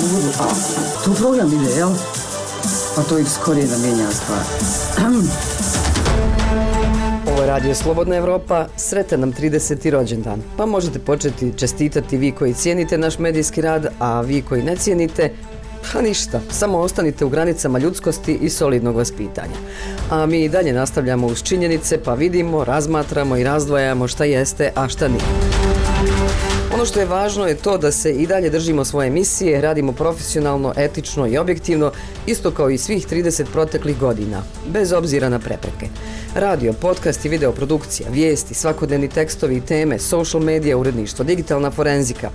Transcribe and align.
sudu, 0.00 0.28
a 0.40 0.44
tu 1.04 1.14
program 1.14 1.52
ide, 1.52 1.70
jel? 1.76 1.90
Pa 2.96 3.02
to 3.02 3.18
ih 3.18 3.30
skorije 3.30 3.66
da 3.66 3.78
mijenja 3.78 4.10
stvar. 4.10 4.40
Ovo 7.32 7.40
je 7.40 7.46
Radio 7.46 7.74
Slobodna 7.74 8.16
Evropa, 8.16 8.66
sretan 8.76 9.20
nam 9.20 9.32
30. 9.32 9.90
rođendan. 9.90 10.42
Pa 10.56 10.66
možete 10.66 10.98
početi 10.98 11.52
čestitati 11.56 12.16
vi 12.16 12.32
koji 12.32 12.54
cijenite 12.54 12.98
naš 12.98 13.18
medijski 13.18 13.60
rad, 13.60 13.86
a 13.98 14.20
vi 14.20 14.42
koji 14.42 14.62
ne 14.62 14.76
cijenite, 14.76 15.32
Pa 15.92 16.00
ništa, 16.00 16.40
samo 16.50 16.78
ostanite 16.78 17.24
u 17.24 17.28
granicama 17.28 17.78
ljudskosti 17.78 18.34
i 18.34 18.50
solidnog 18.50 18.96
vaspitanja. 18.96 19.56
A 20.10 20.26
mi 20.26 20.44
i 20.44 20.48
dalje 20.48 20.72
nastavljamo 20.72 21.26
uz 21.26 21.42
činjenice 21.42 22.02
pa 22.04 22.14
vidimo, 22.14 22.64
razmatramo 22.64 23.36
i 23.36 23.44
razdvajamo 23.44 24.08
šta 24.08 24.24
jeste, 24.24 24.72
a 24.74 24.88
šta 24.88 25.08
nije. 25.08 25.24
Ono 26.74 26.84
što 26.84 27.00
je 27.00 27.06
važno 27.06 27.46
je 27.46 27.54
to 27.54 27.78
da 27.78 27.92
se 27.92 28.12
i 28.12 28.26
dalje 28.26 28.50
držimo 28.50 28.84
svoje 28.84 29.10
misije, 29.10 29.60
radimo 29.60 29.92
profesionalno, 29.92 30.72
etično 30.76 31.26
i 31.26 31.38
objektivno, 31.38 31.92
isto 32.26 32.50
kao 32.50 32.70
i 32.70 32.78
svih 32.78 33.08
30 33.08 33.44
proteklih 33.52 33.98
godina, 33.98 34.42
bez 34.66 34.92
obzira 34.92 35.28
na 35.28 35.38
prepreke. 35.38 35.86
Radio, 36.34 36.72
podcast 36.72 37.24
i 37.24 37.28
videoprodukcija, 37.28 38.08
vijesti, 38.10 38.54
svakodnevni 38.54 39.08
tekstovi 39.08 39.56
i 39.56 39.60
teme, 39.60 39.98
social 39.98 40.42
media, 40.42 40.78
uredništvo, 40.78 41.24
digitalna 41.24 41.70
forenzika. 41.70 42.30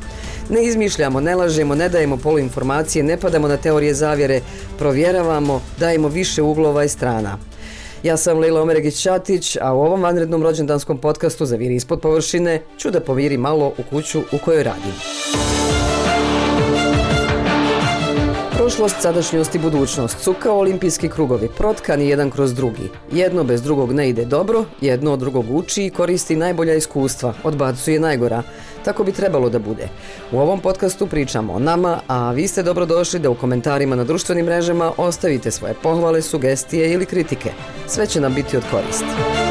Ne 0.50 0.64
izmišljamo, 0.64 1.22
ne 1.22 1.36
lažemo, 1.36 1.76
ne 1.76 1.90
dajemo 1.90 2.18
poluinformacije, 2.18 3.04
ne 3.04 3.18
padamo 3.18 3.48
na 3.48 3.58
teorije 3.58 3.94
zavjere, 3.94 4.42
provjeravamo, 4.78 5.62
dajemo 5.80 6.08
više 6.08 6.42
uglova 6.42 6.84
i 6.84 6.90
strana. 6.90 7.38
Ja 8.08 8.18
sam 8.18 8.40
Lila 8.40 8.62
Omeregić-Ćatić, 8.62 9.58
a 9.62 9.74
u 9.74 9.80
ovom 9.80 10.02
vanrednom 10.02 10.44
rođendanskom 10.44 10.98
podcastu 10.98 11.46
za 11.46 11.56
Viri 11.56 11.76
ispod 11.76 12.02
površine 12.02 12.62
ću 12.78 12.92
da 12.92 13.00
poviri 13.00 13.38
malo 13.38 13.68
u 13.78 13.84
kuću 13.90 14.20
u 14.20 14.38
kojoj 14.46 14.64
radim. 14.64 14.94
Prošlost, 18.78 19.02
sadašnjost 19.02 19.56
i 19.56 19.60
budućnost 19.60 20.20
su 20.20 20.34
kao 20.34 20.58
olimpijski 20.60 21.10
krugovi, 21.10 21.50
protkani 21.58 22.10
jedan 22.10 22.32
kroz 22.32 22.54
drugi. 22.54 22.90
Jedno 23.12 23.44
bez 23.44 23.62
drugog 23.62 23.94
ne 23.94 24.10
ide 24.10 24.26
dobro, 24.26 24.66
jedno 24.82 25.14
od 25.14 25.20
drugog 25.20 25.46
uči 25.56 25.86
i 25.86 25.90
koristi 25.90 26.36
najbolja 26.36 26.76
iskustva, 26.76 27.34
odbacuje 27.44 28.00
najgora. 28.00 28.44
Tako 28.86 29.04
bi 29.04 29.12
trebalo 29.12 29.50
da 29.50 29.60
bude. 29.60 29.90
U 30.32 30.40
ovom 30.40 30.60
podcastu 30.60 31.08
pričamo 31.08 31.54
o 31.54 31.60
nama, 31.60 32.00
a 32.08 32.32
vi 32.32 32.48
ste 32.48 32.64
dobrodošli 32.64 33.20
da 33.20 33.30
u 33.30 33.36
komentarima 33.36 33.96
na 33.96 34.04
društvenim 34.04 34.46
mrežama 34.46 34.92
ostavite 34.98 35.52
svoje 35.52 35.74
pohvale, 35.74 36.22
sugestije 36.22 36.94
ili 36.94 37.06
kritike. 37.06 37.52
Sve 37.88 38.08
će 38.08 38.22
nam 38.22 38.34
biti 38.34 38.58
od 38.58 38.64
koristi. 38.72 39.47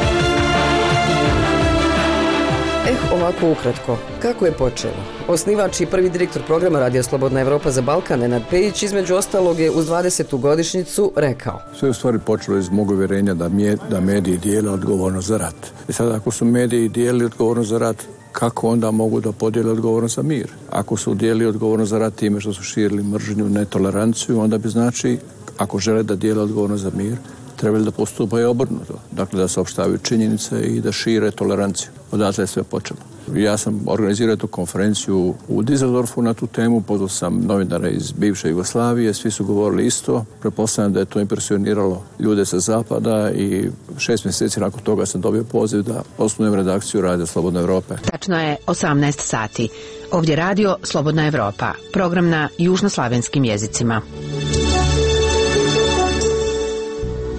Ovako 3.13 3.51
ukratko. 3.51 3.97
Kako 4.21 4.45
je 4.45 4.51
počelo? 4.51 4.93
Osnivač 5.27 5.81
i 5.81 5.85
prvi 5.85 6.09
direktor 6.09 6.41
programa 6.43 6.79
Radija 6.79 7.03
Slobodna 7.03 7.39
Evropa 7.39 7.71
za 7.71 7.81
Balkan, 7.81 8.19
Nenad 8.19 8.41
Pejić, 8.49 8.83
između 8.83 9.15
ostalog 9.15 9.59
je 9.59 9.71
uz 9.71 9.87
20. 9.87 10.39
godišnicu 10.39 11.11
rekao. 11.15 11.61
Sve 11.79 11.89
u 11.89 11.93
stvari 11.93 12.19
počelo 12.19 12.57
iz 12.57 12.69
mog 12.69 12.91
uvjerenja 12.91 13.33
da, 13.33 13.49
mje, 13.49 13.77
da 13.89 13.99
mediji 14.01 14.37
dijele 14.37 14.71
odgovorno 14.71 15.21
za 15.21 15.37
rat. 15.37 15.55
I 15.87 15.93
sad 15.93 16.11
ako 16.11 16.31
su 16.31 16.45
mediji 16.45 16.89
dijeli 16.89 17.25
odgovorno 17.25 17.63
za 17.63 17.77
rat, 17.77 18.03
kako 18.31 18.69
onda 18.69 18.91
mogu 18.91 19.21
da 19.21 19.31
podijele 19.31 19.71
odgovornost 19.71 20.15
za 20.15 20.21
mir? 20.21 20.47
Ako 20.69 20.97
su 20.97 21.13
dijeli 21.13 21.45
odgovornost 21.45 21.89
za 21.89 21.99
rat 21.99 22.15
time 22.15 22.41
što 22.41 22.53
su 22.53 22.63
širili 22.63 23.03
mržnju, 23.03 23.49
netoleranciju, 23.49 24.39
onda 24.39 24.57
bi 24.57 24.69
znači, 24.69 25.17
ako 25.57 25.79
žele 25.79 26.03
da 26.03 26.15
dijele 26.15 26.41
odgovornost 26.41 26.83
za 26.83 26.91
mir, 26.95 27.17
trebali 27.55 27.85
da 27.85 27.91
postupaju 27.91 28.49
obrnuto. 28.49 28.93
Dakle, 29.11 29.39
da 29.39 29.47
se 29.47 29.59
opštavaju 29.59 29.97
činjenice 29.97 30.61
i 30.61 30.81
da 30.81 30.91
šire 30.91 31.31
toleranciju. 31.31 31.89
Odatle 32.11 32.43
je 32.43 32.47
sve 32.47 32.63
počelo. 32.63 32.99
Ja 33.35 33.57
sam 33.57 33.83
organizirao 33.87 34.35
tu 34.35 34.47
konferenciju 34.47 35.33
u 35.47 35.61
Dizeldorfu 35.63 36.21
na 36.21 36.33
tu 36.33 36.47
temu, 36.47 36.81
pozvao 36.81 37.09
sam 37.09 37.39
novinara 37.45 37.89
iz 37.89 38.11
bivše 38.11 38.49
Jugoslavije, 38.49 39.13
svi 39.13 39.31
su 39.31 39.45
govorili 39.45 39.85
isto. 39.85 40.25
Prepostavljam 40.41 40.93
da 40.93 40.99
je 40.99 41.05
to 41.05 41.19
impresioniralo 41.19 42.03
ljude 42.19 42.45
sa 42.45 42.59
zapada 42.59 43.31
i 43.31 43.69
šest 43.97 44.25
mjeseci 44.25 44.59
nakon 44.59 44.79
toga 44.79 45.05
sam 45.05 45.21
dobio 45.21 45.43
poziv 45.43 45.81
da 45.81 46.01
osnovim 46.17 46.53
redakciju 46.53 47.01
Radio 47.01 47.25
Slobodne 47.25 47.59
Evrope. 47.59 47.95
Tačno 48.11 48.39
je 48.39 48.57
18 48.67 49.19
sati. 49.19 49.69
Ovdje 50.11 50.35
radio 50.35 50.75
Slobodna 50.83 51.27
Evropa, 51.27 51.73
program 51.93 52.29
na 52.29 52.49
južnoslavenskim 52.57 53.43
jezicima. 53.43 54.01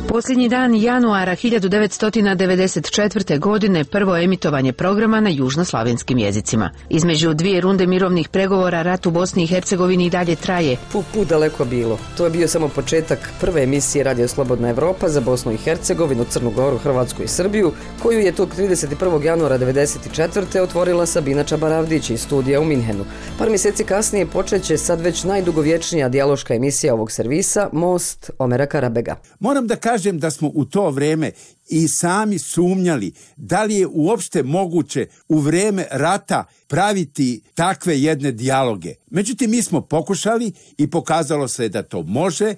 Posljednji 0.08 0.48
dan 0.48 0.74
januara 0.74 1.36
1994. 1.36 3.38
godine 3.38 3.84
prvo 3.84 4.16
emitovanje 4.16 4.72
programa 4.72 5.20
na 5.20 5.30
južnoslavenskim 5.30 6.18
jezicima. 6.18 6.70
Između 6.88 7.34
dvije 7.34 7.60
runde 7.60 7.86
mirovnih 7.86 8.28
pregovora 8.28 8.82
rat 8.82 9.06
u 9.06 9.10
Bosni 9.10 9.42
i 9.42 9.46
Hercegovini 9.46 10.06
i 10.06 10.10
dalje 10.10 10.36
traje. 10.36 10.76
Pu, 10.92 11.02
pu 11.14 11.24
daleko 11.24 11.64
bilo. 11.64 11.98
To 12.16 12.24
je 12.24 12.30
bio 12.30 12.48
samo 12.48 12.68
početak 12.68 13.18
prve 13.40 13.62
emisije 13.62 14.04
Radio 14.04 14.28
Slobodna 14.28 14.68
Evropa 14.68 15.08
za 15.08 15.20
Bosnu 15.20 15.52
i 15.52 15.56
Hercegovinu, 15.56 16.24
Crnu 16.24 16.50
Goru, 16.50 16.78
Hrvatsku 16.78 17.22
i 17.22 17.28
Srbiju, 17.28 17.72
koju 18.02 18.20
je 18.20 18.32
tog 18.32 18.48
31. 18.58 19.24
januara 19.24 19.58
1994. 19.58 20.60
otvorila 20.60 21.06
Sabina 21.06 21.44
Čabaravdić 21.44 22.10
iz 22.10 22.20
studija 22.20 22.60
u 22.60 22.64
Minhenu. 22.64 23.04
Par 23.38 23.48
mjeseci 23.48 23.84
kasnije 23.84 24.26
počeće 24.26 24.78
sad 24.78 25.00
već 25.00 25.24
najdugovječnija 25.24 26.08
dijaloška 26.08 26.54
emisija 26.54 26.94
ovog 26.94 27.12
servisa, 27.12 27.68
Most 27.72 28.30
Omera 28.38 28.66
Karabega. 28.66 29.16
Moram 29.40 29.66
da 29.66 29.76
kažem 29.76 29.97
kažem 29.98 30.18
da 30.18 30.30
smo 30.30 30.50
u 30.54 30.64
to 30.64 30.90
vreme 30.90 31.30
i 31.68 31.88
sami 31.88 32.38
sumnjali 32.38 33.12
da 33.36 33.64
li 33.64 33.74
je 33.74 33.86
uopšte 33.86 34.42
moguće 34.42 35.06
u 35.28 35.38
vreme 35.38 35.86
rata 35.90 36.44
praviti 36.68 37.40
takve 37.54 38.00
jedne 38.00 38.32
dijaloge. 38.32 38.94
Međutim, 39.10 39.50
mi 39.50 39.62
smo 39.62 39.80
pokušali 39.80 40.52
i 40.78 40.90
pokazalo 40.90 41.48
se 41.48 41.68
da 41.68 41.82
to 41.82 42.02
može, 42.02 42.54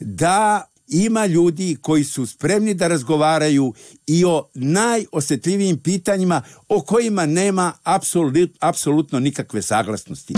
da 0.00 0.64
ima 0.88 1.26
ljudi 1.26 1.76
koji 1.80 2.04
su 2.04 2.26
spremni 2.26 2.74
da 2.74 2.88
razgovaraju 2.88 3.74
i 4.06 4.24
o 4.24 4.48
najosjetljivijim 4.54 5.78
pitanjima 5.78 6.42
o 6.68 6.80
kojima 6.80 7.26
nema 7.26 7.72
apsolut, 7.82 8.50
apsolutno 8.60 9.20
nikakve 9.20 9.62
saglasnosti. 9.62 10.34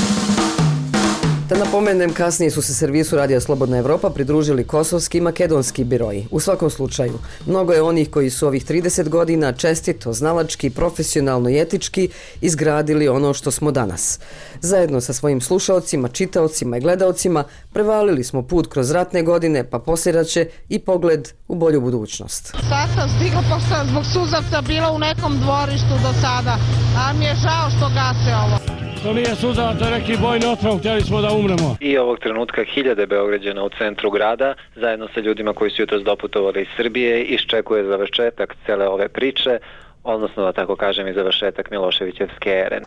Napomenem, 1.67 2.13
kasnije 2.13 2.51
su 2.51 2.63
se 2.63 2.75
servisu 2.75 3.17
Radija 3.17 3.41
Slobodna 3.41 3.79
Evropa 3.79 4.11
pridružili 4.11 4.65
kosovski 4.65 5.19
i 5.19 5.21
makedonski 5.21 5.85
biroji. 5.85 6.27
U 6.31 6.41
svakom 6.41 6.71
slučaju, 6.71 7.19
mnogo 7.47 7.73
je 7.73 7.83
onih 7.83 8.11
koji 8.11 8.31
su 8.31 8.47
ovih 8.47 8.67
30 8.67 9.09
godina 9.09 9.53
čestito, 9.53 10.13
znalački, 10.13 10.71
profesionalno 10.71 11.49
i 11.51 11.61
etički 11.61 12.09
izgradili 12.41 13.09
ono 13.09 13.35
što 13.35 13.51
smo 13.51 13.71
danas. 13.71 14.21
Zajedno 14.61 15.01
sa 15.01 15.13
svojim 15.13 15.41
slušalcima, 15.41 16.09
čitaocima 16.09 16.77
i 16.77 16.81
gledaocima 16.81 17.45
prevalili 17.73 18.25
smo 18.25 18.43
put 18.43 18.67
kroz 18.67 18.91
ratne 18.91 19.23
godine, 19.23 19.71
pa 19.71 19.79
posljedaće 19.79 20.49
i 20.69 20.79
pogled 20.79 21.29
u 21.49 21.55
bolju 21.55 21.81
budućnost. 21.81 22.47
Sad 22.47 22.89
sam 22.95 23.09
stigla 23.17 23.43
pa 23.51 23.61
sam 23.61 23.89
zbog 23.89 24.05
suzavca 24.05 24.63
bila 24.67 24.91
u 24.91 24.99
nekom 24.99 25.41
dvorištu 25.41 25.95
do 26.03 26.13
sada, 26.21 26.57
a 26.99 27.13
mi 27.13 27.25
je 27.25 27.35
žao 27.35 27.71
što 27.71 27.89
gase 27.89 28.35
ovo. 28.45 28.87
To 29.07 29.13
nije 29.13 29.37
suza, 29.37 29.75
to 29.79 29.85
je 29.85 29.91
neki 29.91 30.17
bojni 30.17 30.47
otrov, 30.47 30.79
htjeli 30.79 31.03
smo 31.03 31.21
da 31.21 31.33
umremo. 31.63 31.77
I 31.81 31.99
ovog 31.99 32.19
trenutka 32.19 32.65
hiljade 32.65 33.07
Beograđana 33.07 33.65
u 33.65 33.71
centru 33.79 34.11
grada, 34.11 34.55
zajedno 34.75 35.09
sa 35.15 35.21
ljudima 35.21 35.53
koji 35.53 35.71
su 35.71 35.83
jutro 35.83 35.99
doputovali 35.99 36.63
iz 36.63 36.69
Srbije, 36.77 37.23
iščekuje 37.23 37.85
završetak 37.85 38.55
cele 38.67 38.89
ove 38.89 39.09
priče, 39.09 39.59
odnosno 40.05 40.45
da 40.45 40.53
tako 40.53 40.77
kažem 40.77 41.09
i 41.09 41.13
završetak 41.13 41.71
Miloševićevske 41.71 42.51
ere. 42.51 42.81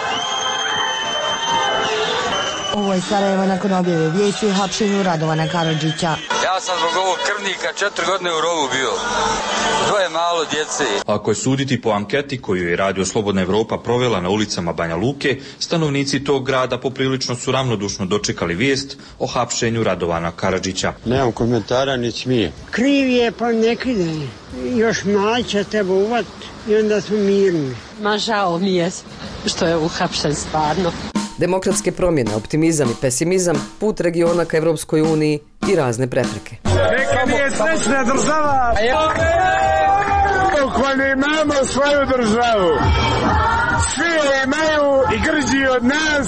Ovo 2.75 2.94
je 2.94 3.02
Sarajevo 3.02 3.46
nakon 3.46 3.74
objave 3.74 4.09
vijesti 4.09 4.46
o 4.46 4.53
hapšenju 4.62 5.03
Radovana 5.03 5.47
Karadžića. 5.47 6.39
Ja 6.59 6.64
sam 6.64 6.78
zbog 6.80 7.03
ovog 7.03 7.18
krvnika 7.28 7.68
četiri 7.75 8.06
godine 8.06 8.30
u 8.38 8.42
rovu 8.42 8.68
bio. 8.74 8.92
Dvoje 9.88 10.09
malo 10.09 10.46
djece. 10.46 10.84
Ako 11.06 11.31
je 11.31 11.36
suditi 11.36 11.81
po 11.81 11.90
anketi 11.90 12.42
koju 12.42 12.70
je 12.70 12.75
Radio 12.75 13.06
Slobodna 13.06 13.42
Evropa 13.42 13.78
provela 13.78 14.22
na 14.22 14.30
ulicama 14.30 14.74
Banja 14.74 14.96
Luke, 14.96 15.40
stanovnici 15.59 16.24
tog 16.24 16.46
grada 16.46 16.78
poprilično 16.78 17.36
su 17.36 17.52
ravnodušno 17.52 18.06
dočekali 18.06 18.56
vijest 18.56 18.97
o 19.20 19.28
hapšenju 19.28 19.84
Radovana 19.84 20.32
Karadžića. 20.32 20.94
Nemam 21.06 21.32
komentara, 21.32 21.97
ni 21.97 22.11
smije. 22.11 22.52
Kriv 22.72 23.09
je, 23.09 23.32
pa 23.32 23.52
ne 23.52 23.76
kride. 23.76 24.28
Još 24.76 25.03
malo 25.03 25.44
će 25.44 25.64
tebe 25.64 25.91
uvat 25.91 26.26
i 26.67 26.76
onda 26.76 27.02
smo 27.02 27.17
mirni. 27.17 27.76
Ma 28.02 28.17
žao 28.17 28.58
mi 28.58 28.76
je 28.76 28.91
što 29.46 29.66
je 29.66 29.78
uhapšen 29.78 30.35
stvarno. 30.35 30.91
Demokratske 31.40 31.91
promjene, 31.91 32.36
optimizam 32.36 32.90
i 32.90 32.96
pesimizam, 33.02 33.56
put 33.80 34.02
regiona 34.02 34.46
ka 34.46 34.58
Evropskoj 34.58 35.02
uniji 35.02 35.40
i 35.72 35.76
razne 35.76 36.08
prepreke. 36.08 36.56
Neka 36.64 37.26
mi 37.28 37.34
je 37.34 37.52
srećna 37.52 38.03
država! 38.03 38.76
Ko 40.76 40.96
ne 40.97 41.12
imamo 41.12 41.66
svoju 41.66 42.06
državu! 42.18 42.70
Svi 43.96 44.03
je 44.03 44.43
imaju 44.43 45.03
i 45.16 45.17
grđi 45.26 45.66
od 45.78 45.85
nas, 45.85 46.28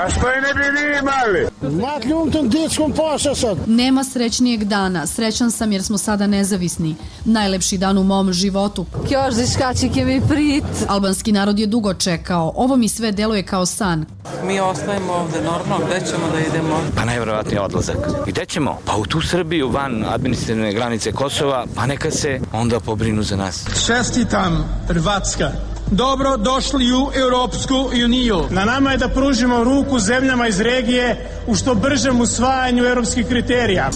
a 0.00 0.10
što 0.10 0.28
je 0.28 0.40
ne 0.40 0.54
bi 0.54 0.60
ni 0.60 0.98
imali. 0.98 1.46
Makljum 1.82 2.30
tom 2.30 2.48
dječkom 2.48 2.92
poša 2.92 3.34
sad. 3.34 3.58
Nema 3.66 4.04
srećnijeg 4.04 4.64
dana. 4.64 5.06
Srećan 5.06 5.50
sam 5.50 5.72
jer 5.72 5.82
smo 5.82 5.98
sada 5.98 6.26
nezavisni. 6.26 6.96
Najlepši 7.24 7.78
dan 7.78 7.98
u 7.98 8.04
mom 8.04 8.32
životu. 8.32 8.86
Kjoždiška 9.08 9.74
će 9.74 10.04
mi 10.04 10.20
prit. 10.28 10.64
Albanski 10.88 11.32
narod 11.32 11.58
je 11.58 11.66
dugo 11.66 11.94
čekao. 11.94 12.52
Ovo 12.56 12.76
mi 12.76 12.88
sve 12.88 13.12
deluje 13.12 13.42
kao 13.42 13.66
san. 13.66 14.06
Mi 14.44 14.60
ostajemo 14.60 15.12
ovde 15.12 15.40
normalno. 15.42 15.86
Gde 15.86 16.06
ćemo 16.06 16.30
da 16.32 16.40
idemo? 16.40 16.80
Pa 16.96 17.04
najvjerovatniji 17.04 17.58
odlazak. 17.58 17.96
Gde 18.26 18.46
ćemo? 18.46 18.78
Pa 18.84 18.96
u 18.96 19.06
tu 19.06 19.20
Srbiju, 19.20 19.68
van 19.68 20.04
administrativne 20.08 20.72
granice 20.72 21.12
Kosova, 21.12 21.66
pa 21.74 21.86
neka 21.86 22.10
se 22.10 22.40
onda 22.52 22.80
pobrinu 22.80 23.22
za 23.22 23.36
nas. 23.36 23.64
Čestitam, 23.86 24.64
Hrvatska. 24.88 25.50
Dobro 25.90 26.36
došli 26.36 26.92
u 26.92 27.20
Europsku 27.20 27.74
uniju. 28.04 28.40
Na 28.50 28.64
nama 28.64 28.90
je 28.92 28.98
da 28.98 29.08
pružimo 29.08 29.64
ruku 29.64 29.98
zemljama 29.98 30.48
iz 30.48 30.60
regije 30.60 31.28
u 31.46 31.54
što 31.54 31.74
bržem 31.74 32.20
usvajanju 32.20 32.84
europskih 32.84 33.26
kriterija. 33.26 33.90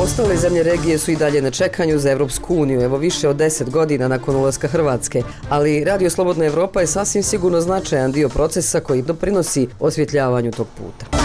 Ostale 0.00 0.36
zemlje 0.36 0.62
regije 0.62 0.98
su 0.98 1.10
i 1.10 1.16
dalje 1.16 1.42
na 1.42 1.50
čekanju 1.50 1.98
za 1.98 2.10
Evropsku 2.10 2.54
uniju, 2.54 2.80
evo 2.80 2.96
više 2.96 3.28
od 3.28 3.36
10 3.36 3.70
godina 3.70 4.08
nakon 4.08 4.36
ulaska 4.36 4.68
Hrvatske, 4.68 5.22
ali 5.48 5.84
Radio 5.84 6.10
Slobodna 6.10 6.44
Evropa 6.44 6.80
je 6.80 6.86
sasvim 6.86 7.22
sigurno 7.22 7.60
značajan 7.60 8.12
dio 8.12 8.28
procesa 8.28 8.80
koji 8.80 9.02
doprinosi 9.02 9.68
osvjetljavanju 9.80 10.52
tog 10.52 10.66
puta. 10.78 11.15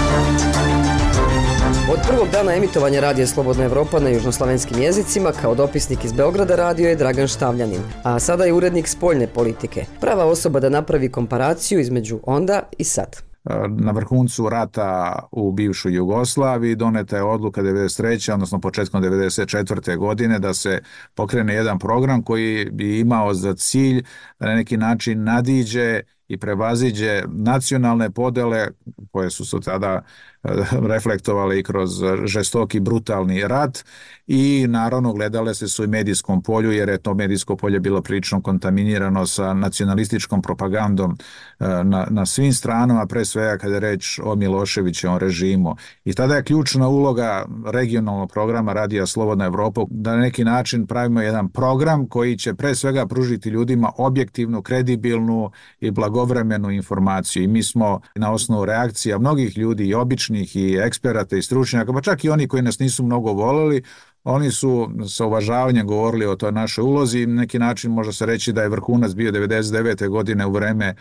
Od 1.92 2.00
prvog 2.08 2.28
dana 2.32 2.54
emitovanja 2.56 3.00
Radija 3.00 3.28
Slobodna 3.28 3.64
Evropa 3.64 4.00
na 4.00 4.10
južnoslavenskim 4.10 4.82
jezicima 4.82 5.32
kao 5.42 5.56
dopisnik 5.56 6.06
iz 6.06 6.14
Beograda 6.14 6.56
radio 6.56 6.90
je 6.90 6.96
Dragan 6.96 7.28
Štavljanin, 7.28 7.82
a 8.04 8.20
sada 8.20 8.44
je 8.44 8.54
urednik 8.54 8.88
spoljne 8.88 9.28
politike. 9.28 9.86
Prava 10.02 10.26
osoba 10.26 10.60
da 10.60 10.70
napravi 10.70 11.12
komparaciju 11.12 11.80
između 11.80 12.20
onda 12.24 12.62
i 12.78 12.84
sad. 12.84 13.16
E, 13.46 13.54
na 13.68 13.92
vrhuncu 13.92 14.50
rata 14.50 15.20
u 15.32 15.52
bivšoj 15.52 15.94
Jugoslaviji 15.94 16.76
doneta 16.76 17.16
je 17.16 17.24
odluka 17.24 17.62
93. 17.62 18.34
odnosno 18.34 18.60
početkom 18.60 19.04
94. 19.04 19.98
godine 19.98 20.40
da 20.40 20.54
se 20.54 20.82
pokrene 21.16 21.54
jedan 21.54 21.80
program 21.80 22.24
koji 22.24 22.70
bi 22.72 23.00
imao 23.00 23.34
za 23.34 23.54
cilj 23.54 24.04
da 24.40 24.46
na 24.46 24.56
neki 24.56 24.78
način 24.78 25.24
nadiđe 25.24 26.02
i 26.32 26.38
prevaziđe 26.38 27.24
nacionalne 27.28 28.12
podele 28.12 28.68
koje 29.12 29.30
su 29.30 29.46
se 29.46 29.58
tada 29.60 30.02
eh, 30.44 30.50
reflektovale 30.94 31.60
i 31.60 31.64
kroz 31.64 31.90
žestoki 32.26 32.80
brutalni 32.80 33.48
rat 33.48 33.84
i 34.28 34.66
naravno 34.68 35.14
gledale 35.14 35.54
se 35.54 35.68
su 35.68 35.84
i 35.84 35.88
medijskom 35.88 36.44
polju 36.44 36.72
jer 36.72 36.90
je 36.90 36.98
to 36.98 37.14
medijsko 37.14 37.56
polje 37.56 37.80
bilo 37.80 38.02
prilično 38.02 38.42
kontaminirano 38.42 39.26
sa 39.26 39.54
nacionalističkom 39.54 40.42
propagandom 40.42 41.18
eh, 41.60 41.66
na, 41.84 42.08
na 42.10 42.26
svim 42.26 42.54
stranama, 42.54 43.06
pre 43.06 43.26
svega 43.26 43.58
kada 43.58 43.74
je 43.74 43.80
reč 43.80 44.20
o 44.24 44.36
Miloševićevom 44.36 45.18
režimu. 45.18 45.76
I 46.06 46.14
tada 46.14 46.36
je 46.36 46.44
ključna 46.44 46.88
uloga 46.88 47.46
regionalnog 47.66 48.32
programa 48.32 48.74
Radija 48.74 49.06
Slobodna 49.06 49.46
Evropa 49.46 49.82
da 49.90 50.16
na 50.16 50.22
neki 50.22 50.44
način 50.44 50.88
pravimo 50.88 51.22
jedan 51.22 51.50
program 51.50 52.08
koji 52.08 52.38
će 52.38 52.54
pre 52.54 52.76
svega 52.76 53.06
pružiti 53.06 53.50
ljudima 53.50 53.92
objektivnu, 53.98 54.62
kredibilnu 54.62 55.52
i 55.80 55.92
blagovremenu 56.22 56.72
informaciju. 56.72 57.44
I 57.44 57.48
mi 57.48 57.64
smo 57.64 58.02
na 58.16 58.32
osnovu 58.32 58.66
reakcija 58.66 59.18
mnogih 59.18 59.58
ljudi 59.58 59.88
i 59.88 59.94
običnih 59.94 60.56
i 60.56 60.78
eksperata 60.78 61.38
i 61.38 61.42
stručnjaka, 61.42 61.94
pa 61.94 62.02
čak 62.02 62.24
i 62.24 62.30
oni 62.30 62.48
koji 62.48 62.62
nas 62.62 62.80
nisu 62.80 63.04
mnogo 63.04 63.32
volili, 63.32 63.84
Oni 64.24 64.52
su 64.52 64.90
sa 65.10 65.26
uvažavanjem 65.26 65.88
govorili 65.88 66.26
o 66.26 66.36
toj 66.36 66.52
našoj 66.52 66.84
ulozi 66.84 67.20
i 67.22 67.26
neki 67.26 67.60
način 67.60 67.92
može 67.92 68.14
se 68.14 68.26
reći 68.26 68.54
da 68.54 68.62
je 68.62 68.70
vrhunac 68.70 69.14
bio 69.14 69.32
99. 69.32 70.10
godine 70.10 70.46
u 70.46 70.52
vreme 70.52 70.96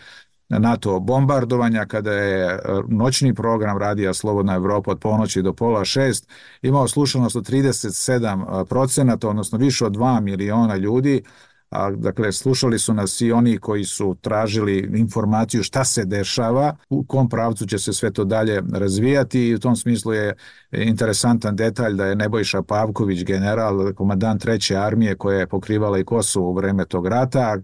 NATO 0.49 0.99
bombardovanja 0.99 1.85
kada 1.85 2.11
je 2.11 2.45
e, 2.45 2.59
noćni 2.87 3.33
program 3.33 3.77
Radija 3.77 4.13
Slobodna 4.13 4.55
Evropa 4.55 4.91
od 4.91 4.99
ponoći 4.99 5.41
do 5.41 5.53
pola 5.53 5.85
šest 5.85 6.29
imao 6.61 6.87
slušanost 6.87 7.35
od 7.35 7.49
37 7.49 8.61
e, 8.61 8.65
procenata, 8.65 9.29
odnosno 9.29 9.57
više 9.57 9.85
od 9.85 9.93
2 9.93 10.21
miliona 10.21 10.75
ljudi, 10.75 11.23
a, 11.71 11.91
dakle, 11.91 12.31
slušali 12.31 12.79
su 12.79 12.93
nas 12.93 13.21
i 13.21 13.31
oni 13.31 13.57
koji 13.57 13.83
su 13.83 14.15
tražili 14.21 14.91
informaciju 14.95 15.63
šta 15.63 15.83
se 15.83 16.05
dešava, 16.05 16.75
u 16.89 17.03
kom 17.03 17.29
pravcu 17.29 17.65
će 17.65 17.79
se 17.79 17.93
sve 17.93 18.11
to 18.11 18.25
dalje 18.25 18.61
razvijati 18.73 19.47
i 19.47 19.55
u 19.55 19.59
tom 19.59 19.75
smislu 19.75 20.13
je 20.13 20.35
interesantan 20.71 21.55
detalj 21.55 21.93
da 21.93 22.05
je 22.05 22.15
Nebojša 22.15 22.61
Pavković, 22.61 23.23
general, 23.23 23.93
komandant 23.93 24.41
treće 24.41 24.75
armije 24.77 25.15
koja 25.15 25.39
je 25.39 25.47
pokrivala 25.47 25.99
i 25.99 26.03
Kosovo 26.03 26.49
u 26.49 26.53
vreme 26.53 26.85
tog 26.85 27.07
rata, 27.07 27.57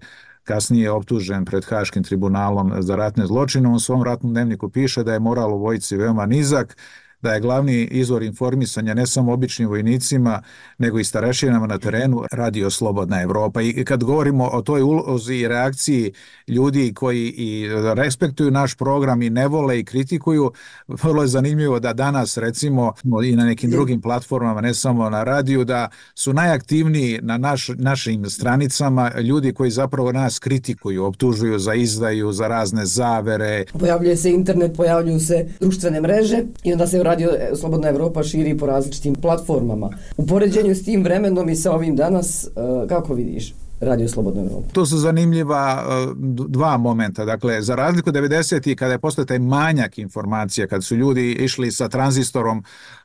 kasnije 0.43 0.83
je 0.83 0.91
optužen 0.91 1.45
pred 1.45 1.65
Haškim 1.65 2.03
tribunalom 2.03 2.73
za 2.79 2.95
ratne 2.95 3.25
zločine. 3.25 3.69
U 3.69 3.79
svom 3.79 4.03
ratnom 4.03 4.33
dnevniku 4.33 4.69
piše 4.69 5.03
da 5.03 5.13
je 5.13 5.19
moral 5.19 5.53
u 5.53 5.59
vojci 5.59 5.97
veoma 5.97 6.25
nizak, 6.25 6.77
da 7.21 7.33
je 7.33 7.39
glavni 7.39 7.83
izvor 7.83 8.23
informisanja 8.23 8.93
ne 8.93 9.07
samo 9.07 9.33
običnim 9.33 9.69
vojnicima, 9.69 10.41
nego 10.77 10.99
i 10.99 11.03
starešinama 11.03 11.67
na 11.67 11.77
terenu 11.77 12.23
radio 12.31 12.69
Slobodna 12.69 13.21
Evropa. 13.21 13.61
I 13.61 13.85
kad 13.85 14.03
govorimo 14.03 14.49
o 14.53 14.61
toj 14.61 14.81
ulozi 14.81 15.35
i 15.35 15.47
reakciji 15.47 16.13
ljudi 16.47 16.93
koji 16.93 17.27
i 17.27 17.69
respektuju 17.95 18.51
naš 18.51 18.75
program 18.75 19.21
i 19.21 19.29
ne 19.29 19.47
vole 19.47 19.79
i 19.79 19.85
kritikuju, 19.85 20.51
vrlo 20.87 21.21
je 21.21 21.27
zanimljivo 21.27 21.79
da 21.79 21.93
danas 21.93 22.37
recimo 22.37 22.93
i 23.25 23.35
na 23.35 23.45
nekim 23.45 23.71
drugim 23.71 24.01
platformama, 24.01 24.61
ne 24.61 24.73
samo 24.73 25.09
na 25.09 25.23
radiju, 25.23 25.63
da 25.63 25.89
su 26.15 26.33
najaktivniji 26.33 27.19
na 27.21 27.37
naš, 27.37 27.67
našim 27.75 28.29
stranicama 28.29 29.11
ljudi 29.19 29.53
koji 29.53 29.71
zapravo 29.71 30.11
nas 30.11 30.39
kritikuju, 30.39 31.05
optužuju 31.05 31.59
za 31.59 31.73
izdaju, 31.73 32.31
za 32.31 32.47
razne 32.47 32.85
zavere. 32.85 33.65
Pojavljuje 33.79 34.17
se 34.17 34.31
internet, 34.31 34.75
pojavljuju 34.75 35.19
se 35.19 35.47
društvene 35.59 36.01
mreže 36.01 36.43
i 36.63 36.73
onda 36.73 36.87
se 36.87 36.99
radio 37.07 37.29
e, 37.29 37.55
Slobodna 37.55 37.89
Evropa 37.89 38.23
širi 38.23 38.57
po 38.57 38.65
različitim 38.65 39.15
platformama. 39.15 39.89
U 40.17 40.25
poređenju 40.25 40.75
s 40.75 40.83
tim 40.83 41.03
vremenom 41.03 41.49
i 41.49 41.55
sa 41.55 41.71
ovim 41.73 41.95
danas, 41.95 42.45
e, 42.45 42.87
kako 42.87 43.13
vidiš? 43.13 43.53
Radio 43.79 44.07
Slobodna 44.07 44.41
Evropa. 44.41 44.67
To 44.73 44.85
su 44.85 44.97
zanimljiva 44.97 45.83
e, 45.83 46.13
dva 46.47 46.77
momenta. 46.77 47.25
Dakle, 47.25 47.61
za 47.61 47.75
razliku 47.75 48.11
90. 48.11 48.75
kada 48.75 48.91
je 48.91 48.99
postao 48.99 49.25
taj 49.25 49.39
manjak 49.39 49.97
informacija, 49.97 50.67
kad 50.67 50.83
su 50.83 50.95
ljudi 50.95 51.31
išli 51.31 51.71
sa 51.71 51.89
tranzistorom 51.89 52.57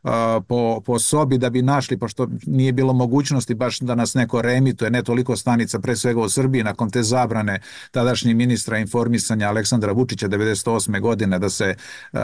uh, 0.02 0.10
po, 0.48 0.80
po 0.86 0.98
sobi 0.98 1.38
da 1.38 1.50
bi 1.50 1.62
našli, 1.62 1.98
pošto 1.98 2.28
nije 2.46 2.72
bilo 2.72 2.92
mogućnosti 2.92 3.54
baš 3.54 3.78
da 3.80 3.94
nas 3.94 4.14
neko 4.14 4.42
remituje, 4.42 4.90
ne 4.90 5.02
toliko 5.02 5.36
stanica, 5.36 5.78
pre 5.78 5.96
svega 5.96 6.20
u 6.20 6.28
Srbiji, 6.28 6.62
nakon 6.62 6.90
te 6.90 7.02
zabrane 7.02 7.60
tadašnji 7.90 8.34
ministra 8.34 8.78
informisanja 8.78 9.48
Aleksandra 9.48 9.92
Vučića 9.92 10.28
98. 10.28 11.00
godine 11.00 11.38
da 11.38 11.50
se, 11.50 11.74
uh, 12.12 12.18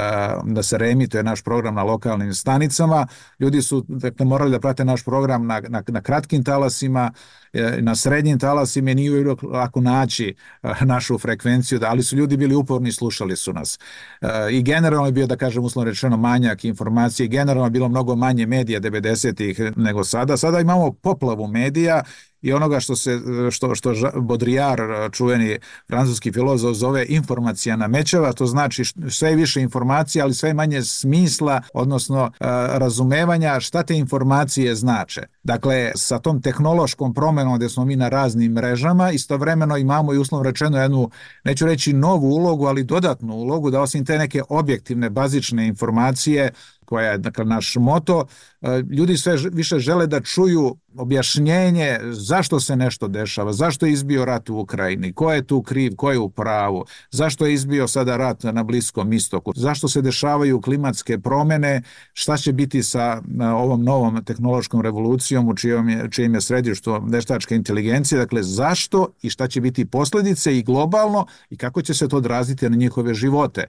da 0.44 0.62
se 0.62 0.78
remituje 0.78 1.22
naš 1.22 1.42
program 1.42 1.74
na 1.74 1.82
lokalnim 1.82 2.34
stanicama. 2.34 3.06
Ljudi 3.38 3.62
su 3.62 3.84
dakle, 3.88 4.26
morali 4.26 4.50
da 4.50 4.60
prate 4.60 4.84
naš 4.84 5.04
program 5.04 5.46
na, 5.46 5.60
na, 5.68 5.82
na 5.88 6.00
kratkim 6.00 6.44
talasima, 6.44 7.12
E, 7.52 7.82
na 7.82 7.94
srednjim 7.94 8.38
talasima 8.38 8.94
nije 8.94 9.10
uvijek 9.10 9.42
lako 9.42 9.80
naći 9.80 10.34
e, 10.62 10.84
našu 10.84 11.18
frekvenciju, 11.18 11.78
da, 11.78 11.90
ali 11.90 12.02
su 12.02 12.16
ljudi 12.16 12.36
bili 12.36 12.54
uporni 12.54 12.92
slušali 12.92 13.36
su 13.36 13.52
nas. 13.52 13.78
E, 14.20 14.26
I 14.50 14.62
generalno 14.62 15.06
je 15.06 15.12
bio, 15.12 15.26
da 15.26 15.36
kažem, 15.36 15.64
uslovno 15.64 15.90
rečeno, 15.90 16.16
manjak 16.16 16.64
informacije. 16.64 17.28
Generalno 17.28 17.66
je 17.66 17.70
bilo 17.70 17.88
mnogo 17.88 18.16
manje 18.16 18.46
medija 18.46 18.80
90-ih 18.80 19.60
nego 19.76 20.04
sada. 20.04 20.36
Sada 20.36 20.60
imamo 20.60 20.92
poplavu 20.92 21.46
medija 21.46 22.02
i 22.42 22.52
onoga 22.52 22.80
što 22.80 22.96
se 22.96 23.20
što 23.50 23.74
što 23.74 23.92
Baudrillard 24.14 25.12
čuveni 25.12 25.58
francuski 25.88 26.32
filozof 26.32 26.76
zove 26.76 27.06
informacija 27.08 27.76
namećava 27.76 28.32
to 28.32 28.46
znači 28.46 28.84
sve 29.10 29.34
više 29.34 29.60
informacija 29.60 30.24
ali 30.24 30.34
sve 30.34 30.54
manje 30.54 30.82
smisla 30.82 31.62
odnosno 31.74 32.30
razumevanja 32.70 33.60
šta 33.60 33.82
te 33.82 33.96
informacije 33.96 34.74
znače. 34.74 35.22
Dakle 35.42 35.92
sa 35.94 36.18
tom 36.18 36.42
tehnološkom 36.42 37.14
promenom 37.14 37.56
gdje 37.56 37.68
smo 37.68 37.84
mi 37.84 37.96
na 37.96 38.08
raznim 38.08 38.52
mrežama 38.52 39.10
istovremeno 39.10 39.76
imamo 39.76 40.14
i 40.14 40.18
uslovno 40.18 40.42
rečeno 40.50 40.78
jednu 40.78 41.10
neću 41.44 41.66
reći 41.66 41.92
novu 41.92 42.26
ulogu 42.26 42.66
ali 42.66 42.84
dodatnu 42.84 43.34
ulogu 43.34 43.70
da 43.70 43.80
osim 43.80 44.04
te 44.04 44.18
neke 44.18 44.42
objektivne 44.48 45.10
bazične 45.10 45.66
informacije 45.66 46.52
koja 46.88 47.10
je 47.10 47.18
dakle, 47.18 47.44
naš 47.44 47.76
moto, 47.76 48.24
e, 48.62 48.82
ljudi 48.90 49.16
sve 49.16 49.36
više 49.52 49.78
žele 49.78 50.06
da 50.06 50.20
čuju 50.20 50.76
objašnjenje 50.96 51.98
zašto 52.10 52.60
se 52.60 52.76
nešto 52.76 53.08
dešava, 53.08 53.52
zašto 53.52 53.86
je 53.86 53.92
izbio 53.92 54.24
rat 54.24 54.50
u 54.50 54.56
Ukrajini, 54.58 55.12
ko 55.12 55.32
je 55.32 55.46
tu 55.46 55.62
kriv, 55.62 55.96
ko 55.96 56.10
je 56.12 56.18
u 56.18 56.30
pravu, 56.30 56.84
zašto 57.10 57.46
je 57.46 57.54
izbio 57.54 57.88
sada 57.88 58.16
rat 58.16 58.42
na 58.42 58.62
Bliskom 58.62 59.12
istoku, 59.12 59.52
zašto 59.56 59.88
se 59.88 60.02
dešavaju 60.02 60.60
klimatske 60.60 61.18
promene, 61.18 61.82
šta 62.12 62.36
će 62.36 62.52
biti 62.52 62.82
sa 62.82 63.20
e, 63.40 63.44
ovom 63.46 63.84
novom 63.84 64.24
tehnološkom 64.24 64.80
revolucijom 64.80 65.48
u 65.48 65.56
čijom 65.56 65.88
je, 65.88 66.08
čijim 66.10 66.34
je 66.34 66.40
središtu 66.40 67.00
veštačke 67.06 67.54
inteligencije, 67.54 68.18
dakle 68.18 68.42
zašto 68.42 69.08
i 69.22 69.30
šta 69.30 69.48
će 69.48 69.60
biti 69.60 69.84
posljedice 69.84 70.58
i 70.58 70.62
globalno 70.62 71.26
i 71.50 71.56
kako 71.56 71.82
će 71.82 71.94
se 71.94 72.08
to 72.08 72.16
odraziti 72.16 72.70
na 72.70 72.76
njihove 72.76 73.14
živote 73.14 73.66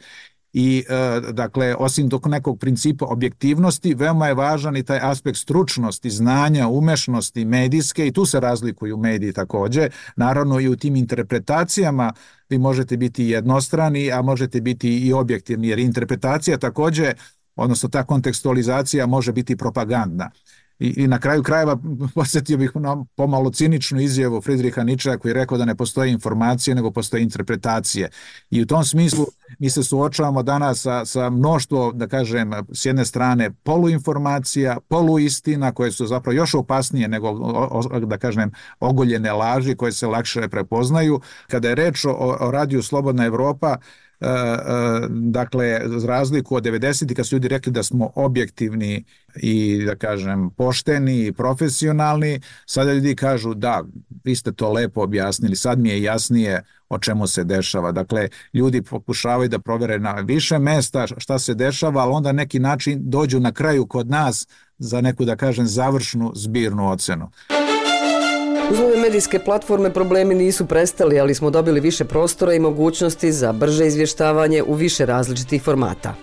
i 0.54 0.84
e, 0.90 1.32
dakle 1.32 1.76
osim 1.76 2.10
dok 2.10 2.26
nekog 2.26 2.60
principa 2.60 3.06
objektivnosti 3.06 3.94
veoma 3.94 4.28
je 4.28 4.34
važan 4.34 4.78
i 4.78 4.84
taj 4.84 5.00
aspekt 5.02 5.38
stručnosti, 5.38 6.10
znanja, 6.10 6.68
umešnosti 6.68 7.46
medijske 7.46 8.08
i 8.08 8.12
tu 8.12 8.26
se 8.26 8.40
razlikuju 8.40 8.98
mediji 8.98 9.34
takođe. 9.34 9.90
Naravno 10.16 10.60
i 10.60 10.68
u 10.68 10.76
tim 10.76 10.96
interpretacijama 10.96 12.14
vi 12.50 12.58
možete 12.58 12.98
biti 12.98 13.26
jednostrani, 13.26 14.12
a 14.12 14.22
možete 14.22 14.62
biti 14.62 15.08
i 15.08 15.14
objektivni 15.14 15.68
jer 15.68 15.80
interpretacija 15.80 16.58
takođe 16.58 17.14
odnosno 17.56 17.90
ta 17.90 18.04
kontekstualizacija 18.04 19.06
može 19.06 19.32
biti 19.32 19.56
propagandna. 19.56 20.32
I, 20.80 21.04
I 21.04 21.08
na 21.08 21.20
kraju 21.20 21.44
krajeva 21.44 21.78
posjetio 22.16 22.58
bih 22.58 22.72
na 22.76 23.06
pomalo 23.16 23.52
ciničnu 23.52 24.00
izjavu 24.00 24.42
Friedricha 24.42 24.84
Nietzschea 24.84 25.18
koji 25.18 25.30
je 25.30 25.34
rekao 25.34 25.58
da 25.58 25.66
ne 25.66 25.76
postoje 25.76 26.12
informacije 26.12 26.76
nego 26.76 26.92
postoje 26.92 27.24
interpretacije. 27.24 28.10
I 28.50 28.62
u 28.62 28.66
tom 28.66 28.84
smislu 28.84 29.26
mi 29.60 29.70
se 29.70 29.84
suočavamo 29.84 30.44
danas 30.44 30.82
sa, 30.82 31.06
sa 31.06 31.30
mnoštvo, 31.30 31.92
da 31.92 32.08
kažem, 32.08 32.52
s 32.74 32.86
jedne 32.86 33.06
strane 33.06 33.52
poluinformacija, 33.64 34.78
poluistina 34.88 35.72
koje 35.72 35.92
su 35.92 36.08
zapravo 36.08 36.36
još 36.36 36.54
opasnije 36.54 37.08
nego, 37.08 37.34
da 38.06 38.18
kažem, 38.18 38.52
ogoljene 38.80 39.34
laži 39.34 39.76
koje 39.76 39.92
se 39.92 40.08
lakše 40.08 40.48
prepoznaju. 40.48 41.22
Kada 41.48 41.70
je 41.70 41.76
reč 41.76 42.06
o, 42.06 42.38
o 42.40 42.52
radiju 42.52 42.84
Slobodna 42.84 43.26
Evropa, 43.26 43.78
Eh, 44.22 44.28
eh, 44.28 45.08
dakle, 45.10 45.82
razliku 46.08 46.56
od 46.56 46.64
90. 46.64 47.16
kad 47.16 47.28
su 47.28 47.36
ljudi 47.36 47.48
rekli 47.48 47.72
da 47.72 47.84
smo 47.84 48.12
objektivni 48.16 49.06
i, 49.36 49.84
da 49.86 49.96
kažem, 49.96 50.50
pošteni 50.50 51.26
i 51.26 51.32
profesionalni, 51.32 52.42
sada 52.66 52.94
ljudi 52.94 53.16
kažu 53.16 53.54
da, 53.54 53.84
vi 54.24 54.36
ste 54.36 54.52
to 54.52 54.72
lepo 54.72 55.04
objasnili, 55.04 55.56
sad 55.56 55.80
mi 55.80 55.90
je 55.90 56.04
jasnije 56.04 56.64
o 56.90 57.00
čemu 57.00 57.28
se 57.28 57.44
dešava. 57.44 57.92
Dakle, 57.92 58.30
ljudi 58.54 58.82
pokušavaju 58.82 59.50
da 59.50 59.60
provere 59.60 60.00
na 60.00 60.14
više 60.14 60.60
mesta 60.60 61.08
šta 61.18 61.40
se 61.40 61.54
dešava, 61.54 62.02
ali 62.02 62.12
onda 62.12 62.32
neki 62.32 62.60
način 62.60 63.00
dođu 63.02 63.40
na 63.40 63.52
kraju 63.52 63.88
kod 63.88 64.10
nas 64.10 64.48
za 64.78 65.02
neku, 65.02 65.26
da 65.26 65.36
kažem, 65.36 65.66
završnu 65.66 66.32
zbirnu 66.36 66.92
ocenu. 66.92 67.30
Uz 68.72 68.80
ove 68.80 68.98
medijske 68.98 69.40
platforme 69.40 69.94
problemi 69.94 70.36
nisu 70.36 70.66
prestali, 70.66 71.20
ali 71.20 71.36
smo 71.36 71.50
dobili 71.50 71.80
više 71.80 72.06
prostora 72.06 72.54
i 72.54 72.60
mogućnosti 72.60 73.32
za 73.32 73.52
brže 73.52 73.88
izvještavanje 73.88 74.64
u 74.64 74.74
više 74.74 75.06
različitih 75.06 75.64
formata. 75.64 76.14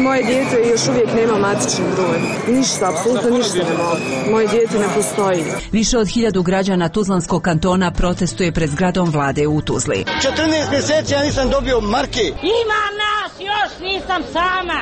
Moje 0.00 0.22
dijete 0.24 0.68
još 0.70 0.88
uvijek 0.88 1.08
nema 1.14 1.38
matični 1.38 1.84
broj. 1.94 2.18
Ništa, 2.58 2.90
apsolutno 2.90 3.30
ništa 3.30 3.56
ne 3.56 3.76
mogu. 3.76 4.30
Moje 4.30 4.48
dijete 4.48 4.78
ne 4.78 4.86
postoji. 4.94 5.44
Više 5.72 5.98
od 5.98 6.08
hiljadu 6.08 6.42
građana 6.42 6.88
Tuzlanskog 6.88 7.42
kantona 7.42 7.90
protestuje 7.90 8.52
pred 8.52 8.70
zgradom 8.70 9.10
vlade 9.10 9.46
u 9.46 9.60
Tuzli. 9.60 10.04
14 10.04 10.70
mjeseci 10.70 11.12
ja 11.12 11.22
nisam 11.22 11.50
dobio 11.50 11.80
marke. 11.80 12.22
Ima 12.42 12.82
nas, 13.02 13.32
još 13.40 13.80
nisam 13.80 14.22
sama 14.32 14.80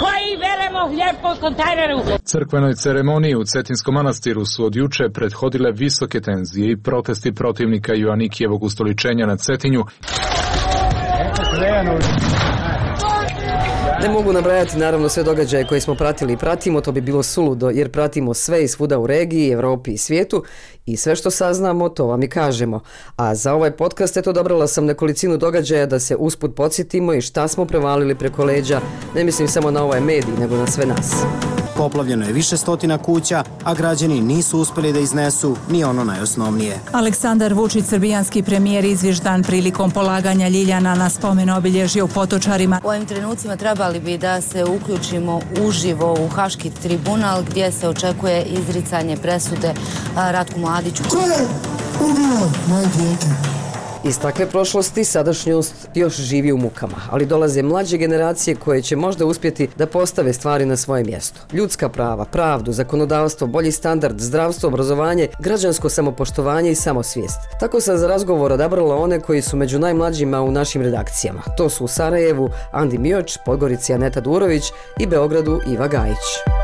koji 0.00 0.30
veremo 0.46 0.80
hljeb 0.92 1.16
po 1.22 1.40
kontajneru. 1.40 1.98
Crkvenoj 2.24 2.74
ceremoniji 2.74 3.36
u 3.36 3.44
Cetinskom 3.44 3.94
manastiru 3.94 4.44
su 4.44 4.64
od 4.64 4.76
juče 4.76 5.04
prethodile 5.14 5.70
visoke 5.72 6.09
tenzije 6.18 6.72
i 6.72 6.76
protesti 6.76 7.32
protivnika 7.32 7.94
Joanikijevog 7.94 8.62
ustoličenja 8.62 9.26
na 9.26 9.36
Cetinju. 9.36 9.84
Ne 14.02 14.08
mogu 14.08 14.32
nabrajati 14.32 14.78
naravno 14.78 15.08
sve 15.08 15.22
događaje 15.22 15.66
koje 15.66 15.80
smo 15.80 15.94
pratili 15.94 16.32
i 16.32 16.36
pratimo, 16.36 16.80
to 16.80 16.92
bi 16.92 17.00
bilo 17.00 17.22
suludo 17.22 17.70
jer 17.70 17.90
pratimo 17.90 18.34
sve 18.34 18.64
i 18.64 18.68
svuda 18.68 18.98
u 18.98 19.06
regiji, 19.06 19.50
Evropi 19.50 19.90
i 19.90 19.98
svijetu 19.98 20.44
i 20.86 20.96
sve 20.96 21.16
što 21.16 21.30
saznamo 21.30 21.88
to 21.88 22.06
vam 22.06 22.22
i 22.22 22.28
kažemo. 22.28 22.80
A 23.16 23.34
za 23.34 23.54
ovaj 23.54 23.70
podcast 23.70 24.16
eto 24.16 24.32
dobrala 24.32 24.66
sam 24.66 24.84
nekolicinu 24.84 25.36
događaja 25.36 25.86
da 25.86 26.00
se 26.00 26.16
usput 26.16 26.54
podsjetimo 26.56 27.14
i 27.14 27.20
šta 27.20 27.48
smo 27.48 27.64
prevalili 27.64 28.14
preko 28.14 28.44
leđa, 28.44 28.80
ne 29.14 29.24
mislim 29.24 29.48
samo 29.48 29.70
na 29.70 29.84
ovaj 29.84 30.00
medij 30.00 30.34
nego 30.40 30.56
na 30.56 30.66
sve 30.66 30.86
nas. 30.86 31.24
Poplavljeno 31.80 32.26
je 32.26 32.32
više 32.32 32.56
stotina 32.56 32.98
kuća, 32.98 33.44
a 33.64 33.74
građani 33.74 34.20
nisu 34.20 34.58
uspeli 34.58 34.92
da 34.92 34.98
iznesu 34.98 35.56
ni 35.70 35.84
ono 35.84 36.04
najosnovnije. 36.04 36.78
Aleksandar 36.92 37.54
Vučić, 37.54 37.84
srbijanski 37.84 38.42
premijer, 38.42 38.84
izviždan 38.84 39.42
prilikom 39.42 39.90
polaganja 39.90 40.48
Ljiljana 40.48 40.94
na 40.94 41.10
spomen 41.10 41.50
obilježje 41.50 42.02
u 42.02 42.08
Potočarima. 42.08 42.80
U 42.84 42.88
ovim 42.88 43.06
trenucima 43.06 43.56
trebali 43.56 44.00
bi 44.00 44.18
da 44.18 44.40
se 44.40 44.64
uključimo 44.64 45.40
uživo 45.62 46.16
u 46.20 46.28
Haški 46.28 46.70
tribunal 46.70 47.42
gdje 47.50 47.72
se 47.72 47.88
očekuje 47.88 48.42
izricanje 48.44 49.16
presude 49.16 49.74
Ratku 50.16 50.60
Mladiću. 50.60 51.02
Ko 51.10 51.18
je 51.18 51.48
ubio 52.00 52.50
moje 52.68 52.86
djete? 52.96 53.26
Iz 54.04 54.18
takve 54.18 54.46
prošlosti 54.46 55.04
sadašnjost 55.04 55.74
još 55.94 56.16
živi 56.16 56.52
u 56.52 56.56
mukama, 56.56 56.96
ali 57.10 57.26
dolaze 57.26 57.62
mlađe 57.62 57.96
generacije 57.96 58.54
koje 58.54 58.82
će 58.82 58.96
možda 58.96 59.26
uspjeti 59.26 59.68
da 59.76 59.86
postave 59.86 60.32
stvari 60.32 60.66
na 60.66 60.76
svoje 60.76 61.04
mjesto. 61.04 61.40
Ljudska 61.52 61.88
prava, 61.88 62.24
pravdu, 62.24 62.72
zakonodavstvo, 62.72 63.46
bolji 63.46 63.72
standard, 63.72 64.20
zdravstvo, 64.20 64.68
obrazovanje, 64.68 65.28
građansko 65.38 65.88
samopoštovanje 65.88 66.70
i 66.70 66.74
samosvijest. 66.74 67.38
Tako 67.60 67.80
sam 67.80 67.98
za 67.98 68.08
razgovor 68.08 68.52
odabrala 68.52 68.96
one 68.96 69.20
koji 69.20 69.42
su 69.42 69.56
među 69.56 69.78
najmlađima 69.78 70.42
u 70.42 70.50
našim 70.50 70.82
redakcijama. 70.82 71.42
To 71.56 71.70
su 71.70 71.84
u 71.84 71.88
Sarajevu 71.88 72.50
Andi 72.72 72.98
Mioč, 72.98 73.38
Podgorici 73.46 73.94
Aneta 73.94 74.20
Durović 74.20 74.64
i 74.98 75.06
Beogradu 75.06 75.60
Iva 75.66 75.88
Gajić 75.88 76.59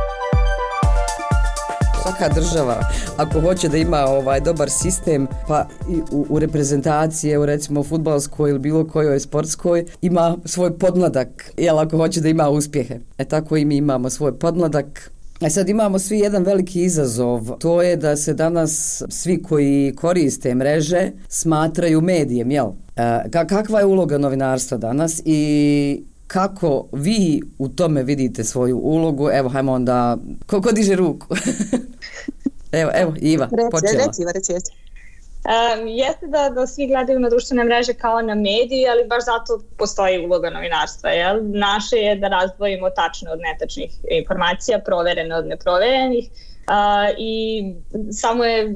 svaka 2.06 2.34
država 2.34 2.80
ako 3.16 3.40
hoće 3.40 3.68
da 3.68 3.76
ima 3.76 4.04
ovaj 4.04 4.40
dobar 4.40 4.70
sistem 4.70 5.26
pa 5.48 5.66
i 5.90 6.00
u, 6.12 6.26
u 6.28 6.38
reprezentacije 6.38 7.38
u 7.38 7.46
recimo 7.46 7.82
futbalskoj 7.82 8.50
ili 8.50 8.58
bilo 8.58 8.86
kojoj 8.86 9.20
sportskoj 9.20 9.84
ima 10.02 10.36
svoj 10.44 10.78
podmladak 10.78 11.52
jel 11.56 11.78
ako 11.78 11.96
hoće 11.96 12.20
da 12.20 12.28
ima 12.28 12.48
uspjehe 12.48 12.98
e 13.18 13.24
tako 13.24 13.56
i 13.56 13.64
mi 13.64 13.76
imamo 13.76 14.10
svoj 14.10 14.38
podmladak 14.38 15.10
E 15.40 15.50
sad 15.50 15.68
imamo 15.68 15.98
svi 15.98 16.18
jedan 16.18 16.42
veliki 16.42 16.82
izazov, 16.82 17.58
to 17.58 17.82
je 17.82 17.96
da 17.96 18.16
se 18.16 18.34
danas 18.34 19.02
svi 19.08 19.42
koji 19.42 19.92
koriste 19.96 20.54
mreže 20.54 21.10
smatraju 21.28 22.00
medijem, 22.00 22.50
jel? 22.50 22.66
E, 22.96 23.30
kakva 23.30 23.80
je 23.80 23.86
uloga 23.86 24.18
novinarstva 24.18 24.78
danas 24.78 25.22
i 25.24 26.02
kako 26.26 26.86
vi 26.92 27.42
u 27.58 27.68
tome 27.68 28.02
vidite 28.02 28.44
svoju 28.44 28.78
ulogu? 28.78 29.28
Evo, 29.32 29.48
hajmo 29.48 29.72
onda, 29.72 30.16
ko, 30.46 30.60
ko 30.62 30.72
diže 30.72 30.96
ruku? 30.96 31.26
evo, 32.72 32.90
evo, 32.94 33.12
Iva, 33.20 33.48
reći, 33.52 33.70
počela. 33.70 34.04
Reci, 34.06 34.22
Iva, 34.22 34.32
reći, 34.32 34.52
reći. 34.52 34.70
Um, 35.46 35.86
jeste 35.86 36.26
da, 36.26 36.50
da 36.50 36.66
svi 36.66 36.86
gledaju 36.86 37.20
na 37.20 37.28
društvene 37.28 37.64
mreže 37.64 37.94
kao 37.94 38.22
na 38.22 38.34
mediji, 38.34 38.88
ali 38.90 39.06
baš 39.06 39.24
zato 39.24 39.60
postoji 39.78 40.26
uloga 40.26 40.50
novinarstva. 40.50 41.10
Jel? 41.10 41.36
Naše 41.42 41.96
je 41.96 42.16
da 42.16 42.28
razdvojimo 42.28 42.90
tačne 42.90 43.30
od 43.30 43.38
netačnih 43.40 43.90
informacija, 44.10 44.78
proverene 44.78 45.36
od 45.36 45.46
neproverenih 45.46 46.24
uh, 46.28 47.14
i 47.18 47.62
samo 48.12 48.44
je 48.44 48.74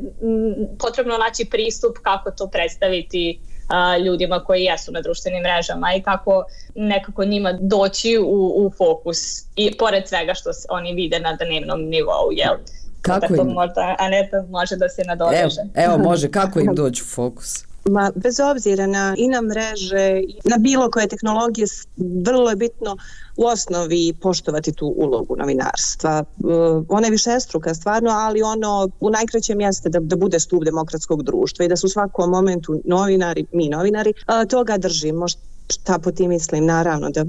potrebno 0.78 1.18
naći 1.18 1.44
pristup 1.44 1.98
kako 2.02 2.30
to 2.30 2.46
predstaviti 2.46 3.40
a, 3.70 3.98
ljudima 3.98 4.44
koji 4.44 4.64
jesu 4.64 4.92
na 4.92 5.00
društvenim 5.00 5.42
mrežama 5.42 5.94
i 5.94 6.02
kako 6.02 6.44
nekako 6.74 7.24
njima 7.24 7.52
doći 7.60 8.18
u, 8.18 8.52
u 8.56 8.70
fokus 8.78 9.18
i 9.56 9.76
pored 9.76 10.08
svega 10.08 10.34
što 10.34 10.50
oni 10.68 10.94
vide 10.94 11.20
na 11.20 11.36
dnevnom 11.36 11.80
nivou, 11.80 12.32
jel? 12.32 12.54
Kako 13.02 13.34
im? 13.34 13.46
možda 13.46 13.96
Aneta 13.98 14.44
može 14.50 14.76
da 14.76 14.88
se 14.88 15.02
nadoveže. 15.04 15.60
Evo, 15.74 15.94
evo, 15.94 15.98
može, 15.98 16.30
kako 16.40 16.60
im 16.60 16.74
doći 16.74 17.02
u 17.02 17.06
fokus? 17.06 17.64
Ma, 17.88 18.10
bez 18.14 18.40
obzira 18.40 18.86
na 18.86 19.14
i 19.18 19.28
na 19.28 19.40
mreže, 19.40 20.22
na 20.44 20.56
bilo 20.58 20.90
koje 20.90 21.08
tehnologije, 21.08 21.66
vrlo 22.26 22.50
je 22.50 22.56
bitno 22.56 22.96
u 23.36 23.44
osnovi 23.44 24.14
poštovati 24.20 24.72
tu 24.72 24.94
ulogu 24.96 25.36
novinarstva. 25.36 26.24
Uh, 26.38 26.84
ona 26.88 27.06
je 27.06 27.10
više 27.10 27.40
struka 27.40 27.74
stvarno, 27.74 28.10
ali 28.10 28.42
ono 28.42 28.88
u 29.00 29.10
najkraćem 29.10 29.60
jeste 29.60 29.88
da, 29.88 29.98
da 30.00 30.16
bude 30.16 30.40
stup 30.40 30.64
demokratskog 30.64 31.22
društva 31.22 31.64
i 31.64 31.68
da 31.68 31.76
su 31.76 31.86
u 31.86 31.90
svakom 31.90 32.30
momentu 32.30 32.80
novinari, 32.84 33.46
mi 33.52 33.68
novinari, 33.68 34.12
uh, 34.18 34.48
toga 34.48 34.78
držimo 34.78 35.26
šta 35.70 35.98
po 35.98 36.12
tim 36.12 36.28
mislim, 36.28 36.66
naravno, 36.66 37.10
da 37.10 37.24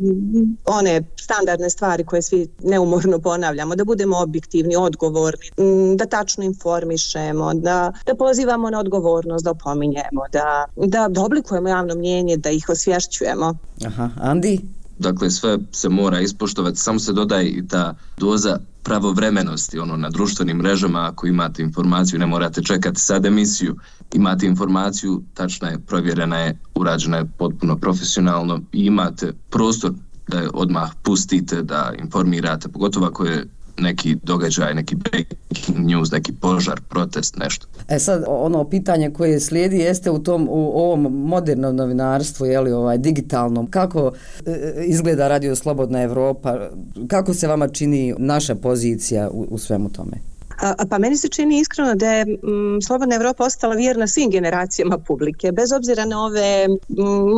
one 0.66 1.02
standardne 1.20 1.70
stvari 1.70 2.04
koje 2.06 2.22
svi 2.22 2.48
neumorno 2.64 3.20
ponavljamo, 3.20 3.76
da 3.76 3.84
budemo 3.84 4.18
objektivni, 4.18 4.76
odgovorni, 4.76 5.52
da 5.96 6.06
tačno 6.06 6.44
informišemo, 6.44 7.54
da, 7.54 7.94
da 8.06 8.16
pozivamo 8.16 8.70
na 8.70 8.80
odgovornost, 8.80 9.46
da 9.46 9.52
opominjemo, 9.52 10.24
da, 10.32 10.66
da, 10.76 11.08
da 11.08 11.22
oblikujemo 11.22 11.70
javno 11.70 11.96
mnjenje, 11.96 12.38
da 12.38 12.50
ih 12.50 12.70
osvješćujemo. 12.70 13.54
Aha, 13.86 14.10
Andi? 14.22 14.60
Dakle, 15.00 15.32
sve 15.32 15.58
se 15.72 15.90
mora 15.90 16.20
ispoštovati, 16.20 16.78
samo 16.78 17.00
se 17.00 17.14
dodaje 17.14 17.50
i 17.50 17.68
ta 17.68 17.96
doza 18.18 18.60
pravovremenosti 18.84 19.80
ono 19.80 19.98
na 19.98 20.10
društvenim 20.10 20.58
mrežama 20.58 21.08
ako 21.08 21.28
imate 21.28 21.62
informaciju 21.62 22.20
ne 22.20 22.26
morate 22.26 22.64
čekati 22.64 23.00
sad 23.02 23.26
emisiju 23.26 23.76
imate 24.12 24.46
informaciju 24.46 25.24
tačna 25.34 25.70
je 25.70 25.80
provjerena 25.80 26.40
je 26.40 26.60
urađena 26.76 27.18
je 27.18 27.32
potpuno 27.38 27.78
profesionalno 27.78 28.62
i 28.72 28.86
imate 28.86 29.34
prostor 29.50 29.94
da 30.28 30.40
je 30.40 30.50
odmah 30.54 30.92
pustite 31.04 31.62
da 31.64 31.94
informirate 32.00 32.70
pogotovo 32.70 33.06
ako 33.06 33.26
je 33.26 33.48
neki 33.82 34.18
događaj, 34.24 34.74
neki 34.74 34.96
breaking 34.96 35.90
news, 35.90 36.12
neki 36.12 36.34
požar, 36.34 36.82
protest, 36.90 37.38
nešto. 37.38 37.68
E 37.90 38.00
sad, 38.00 38.24
ono 38.28 38.70
pitanje 38.70 39.10
koje 39.10 39.40
slijedi 39.40 39.78
jeste 39.78 40.12
u 40.12 40.20
tom, 40.20 40.48
u 40.50 40.72
ovom 40.80 41.02
modernom 41.02 41.76
novinarstvu, 41.76 42.46
je 42.46 42.60
li 42.60 42.72
ovaj, 42.72 42.98
digitalnom, 42.98 43.72
kako 43.72 44.12
e, 44.46 44.84
izgleda 44.86 45.28
Radio 45.28 45.56
Slobodna 45.56 46.02
Evropa, 46.02 46.70
kako 47.08 47.34
se 47.34 47.48
vama 47.48 47.68
čini 47.68 48.16
naša 48.18 48.56
pozicija 48.56 49.30
u, 49.30 49.48
u 49.50 49.58
svemu 49.58 49.90
tome? 49.90 50.31
A, 50.62 50.86
pa 50.90 50.98
meni 50.98 51.18
se 51.18 51.28
čini 51.28 51.60
iskreno 51.60 51.96
da 51.96 52.12
je 52.12 52.22
m, 52.22 52.82
Slobodna 52.82 53.16
Evropa 53.16 53.46
ostala 53.46 53.76
vjerna 53.76 54.08
svim 54.08 54.30
generacijama 54.30 54.98
publike, 54.98 55.52
bez 55.52 55.72
obzira 55.72 56.06
na 56.06 56.26
ove 56.26 56.66
m, 56.66 56.78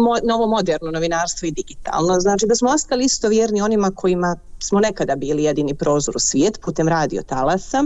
mo, 0.04 0.16
novo 0.24 0.48
moderno 0.48 0.92
novinarstvo 0.92 1.48
i 1.48 1.52
digitalno. 1.52 2.20
Znači 2.20 2.46
da 2.48 2.56
smo 2.56 2.70
ostali 2.70 3.06
isto 3.06 3.30
vjerni 3.30 3.62
onima 3.62 3.92
kojima 3.96 4.36
smo 4.60 4.80
nekada 4.80 5.16
bili 5.16 5.44
jedini 5.44 5.74
prozor 5.74 6.16
u 6.16 6.20
svijet 6.20 6.60
putem 6.62 6.88
radio 6.88 7.22
talasa. 7.22 7.84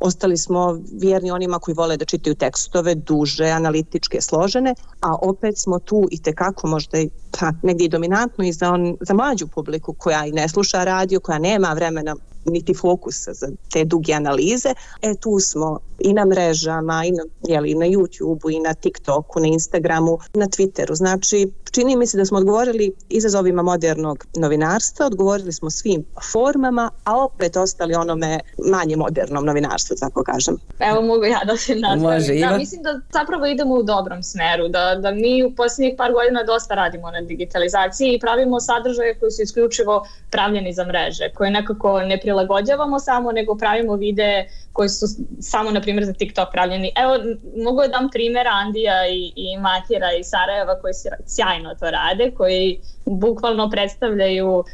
Ostali 0.00 0.36
smo 0.36 0.80
vjerni 0.92 1.30
onima 1.30 1.58
koji 1.58 1.74
vole 1.74 1.96
da 1.96 2.04
čitaju 2.04 2.34
tekstove, 2.34 2.94
duže, 2.94 3.46
analitičke, 3.46 4.20
složene, 4.20 4.74
a 5.00 5.16
opet 5.22 5.58
smo 5.58 5.78
tu 5.78 6.08
i 6.10 6.22
tekako 6.22 6.66
možda 6.66 6.98
i 6.98 7.10
pa, 7.40 7.52
negdje 7.62 7.84
i 7.84 7.88
dominantno 7.88 8.44
i 8.44 8.52
za, 8.52 8.70
on, 8.70 8.96
za 9.00 9.14
mlađu 9.14 9.46
publiku 9.46 9.94
koja 9.98 10.26
i 10.26 10.32
ne 10.32 10.48
sluša 10.48 10.84
radio, 10.84 11.20
koja 11.20 11.38
nema 11.38 11.72
vremena 11.72 12.16
niti 12.44 12.74
fokusa 12.74 13.32
za 13.32 13.48
te 13.72 13.84
duge 13.84 14.12
analize. 14.12 14.74
E 15.02 15.14
tu 15.14 15.40
smo 15.40 15.78
i 15.98 16.12
na 16.12 16.24
mrežama, 16.24 17.04
i 17.04 17.10
na, 17.12 17.24
jeli, 17.48 17.74
na 17.74 17.86
YouTube-u, 17.86 18.50
i 18.50 18.60
na 18.60 18.74
TikToku, 18.74 19.40
na 19.40 19.46
Instagramu, 19.46 20.18
na 20.34 20.46
Twitteru. 20.46 20.94
Znači, 20.94 21.48
čini 21.72 21.96
mi 21.96 22.06
se 22.06 22.18
da 22.18 22.24
smo 22.24 22.38
odgovorili 22.38 22.92
izazovima 23.08 23.62
modernog 23.62 24.26
novinarstva, 24.36 25.06
odgovorili 25.06 25.52
smo 25.52 25.70
svim 25.70 26.04
formama, 26.32 26.90
a 27.04 27.24
opet 27.24 27.56
ostali 27.56 27.94
onome 27.94 28.40
manje 28.72 28.96
modernom 28.96 29.44
novinarstvu, 29.44 29.96
tako 30.00 30.24
kažem. 30.24 30.56
Evo 30.78 31.02
mogu 31.02 31.24
ja 31.24 31.40
da 31.44 31.56
se 31.56 31.74
nastavim. 31.74 32.40
Da, 32.40 32.58
mislim 32.58 32.82
da 32.82 33.00
zapravo 33.12 33.46
idemo 33.46 33.74
u 33.74 33.82
dobrom 33.82 34.22
smeru, 34.22 34.68
da, 34.68 34.94
da 34.94 35.10
mi 35.10 35.44
u 35.44 35.54
posljednjih 35.54 35.94
par 35.98 36.12
godina 36.12 36.42
dosta 36.42 36.74
radimo 36.74 37.10
na 37.10 37.20
digitalizaciji 37.20 38.14
i 38.14 38.20
pravimo 38.20 38.60
sadržaje 38.60 39.14
koji 39.18 39.30
su 39.30 39.42
isključivo 39.42 40.06
pravljeni 40.30 40.72
za 40.72 40.84
mreže, 40.84 41.30
koje 41.34 41.50
nekako 41.50 42.00
ne 42.00 42.20
prilagođavamo 42.20 42.98
samo, 42.98 43.32
nego 43.32 43.56
pravimo 43.56 43.96
videe 43.96 44.48
koji 44.72 44.88
su 44.88 45.06
samo, 45.40 45.70
na 45.70 45.80
primjer, 45.80 46.04
za 46.04 46.12
TikTok 46.12 46.48
pravljeni. 46.52 46.92
Evo, 46.96 47.12
mogu 47.64 47.80
da 47.80 47.88
dam 47.88 48.08
primjer 48.10 48.46
Andija 48.48 49.08
i, 49.08 49.32
i 49.36 49.58
Matira 49.58 50.12
i 50.20 50.24
Sarajeva 50.24 50.80
koji 50.80 50.94
sjajno 51.62 51.74
to 51.74 51.90
rade, 51.90 52.30
koji 52.36 52.80
bukvalno 53.04 53.70
predstavljaju 53.70 54.48
um, 54.48 54.64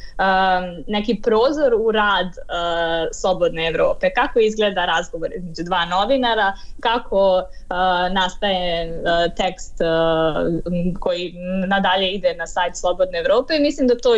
neki 0.86 1.20
prozor 1.22 1.74
u 1.74 1.92
rad 1.92 2.26
uh, 2.26 3.08
Slobodne 3.12 3.66
Evrope. 3.66 4.10
Kako 4.14 4.38
izgleda 4.38 4.84
razgovor 4.84 5.30
između 5.36 5.62
dva 5.64 5.84
novinara, 5.84 6.52
kako 6.80 7.36
uh, 7.36 8.14
nastaje 8.14 8.90
uh, 8.90 9.34
tekst 9.36 9.74
uh, 9.80 10.98
koji 11.00 11.34
nadalje 11.66 12.10
ide 12.10 12.34
na 12.34 12.46
sajt 12.46 12.76
Slobodne 12.76 13.18
Evrope 13.18 13.56
i 13.56 13.60
mislim 13.60 13.88
da 13.88 13.98
to 13.98 14.16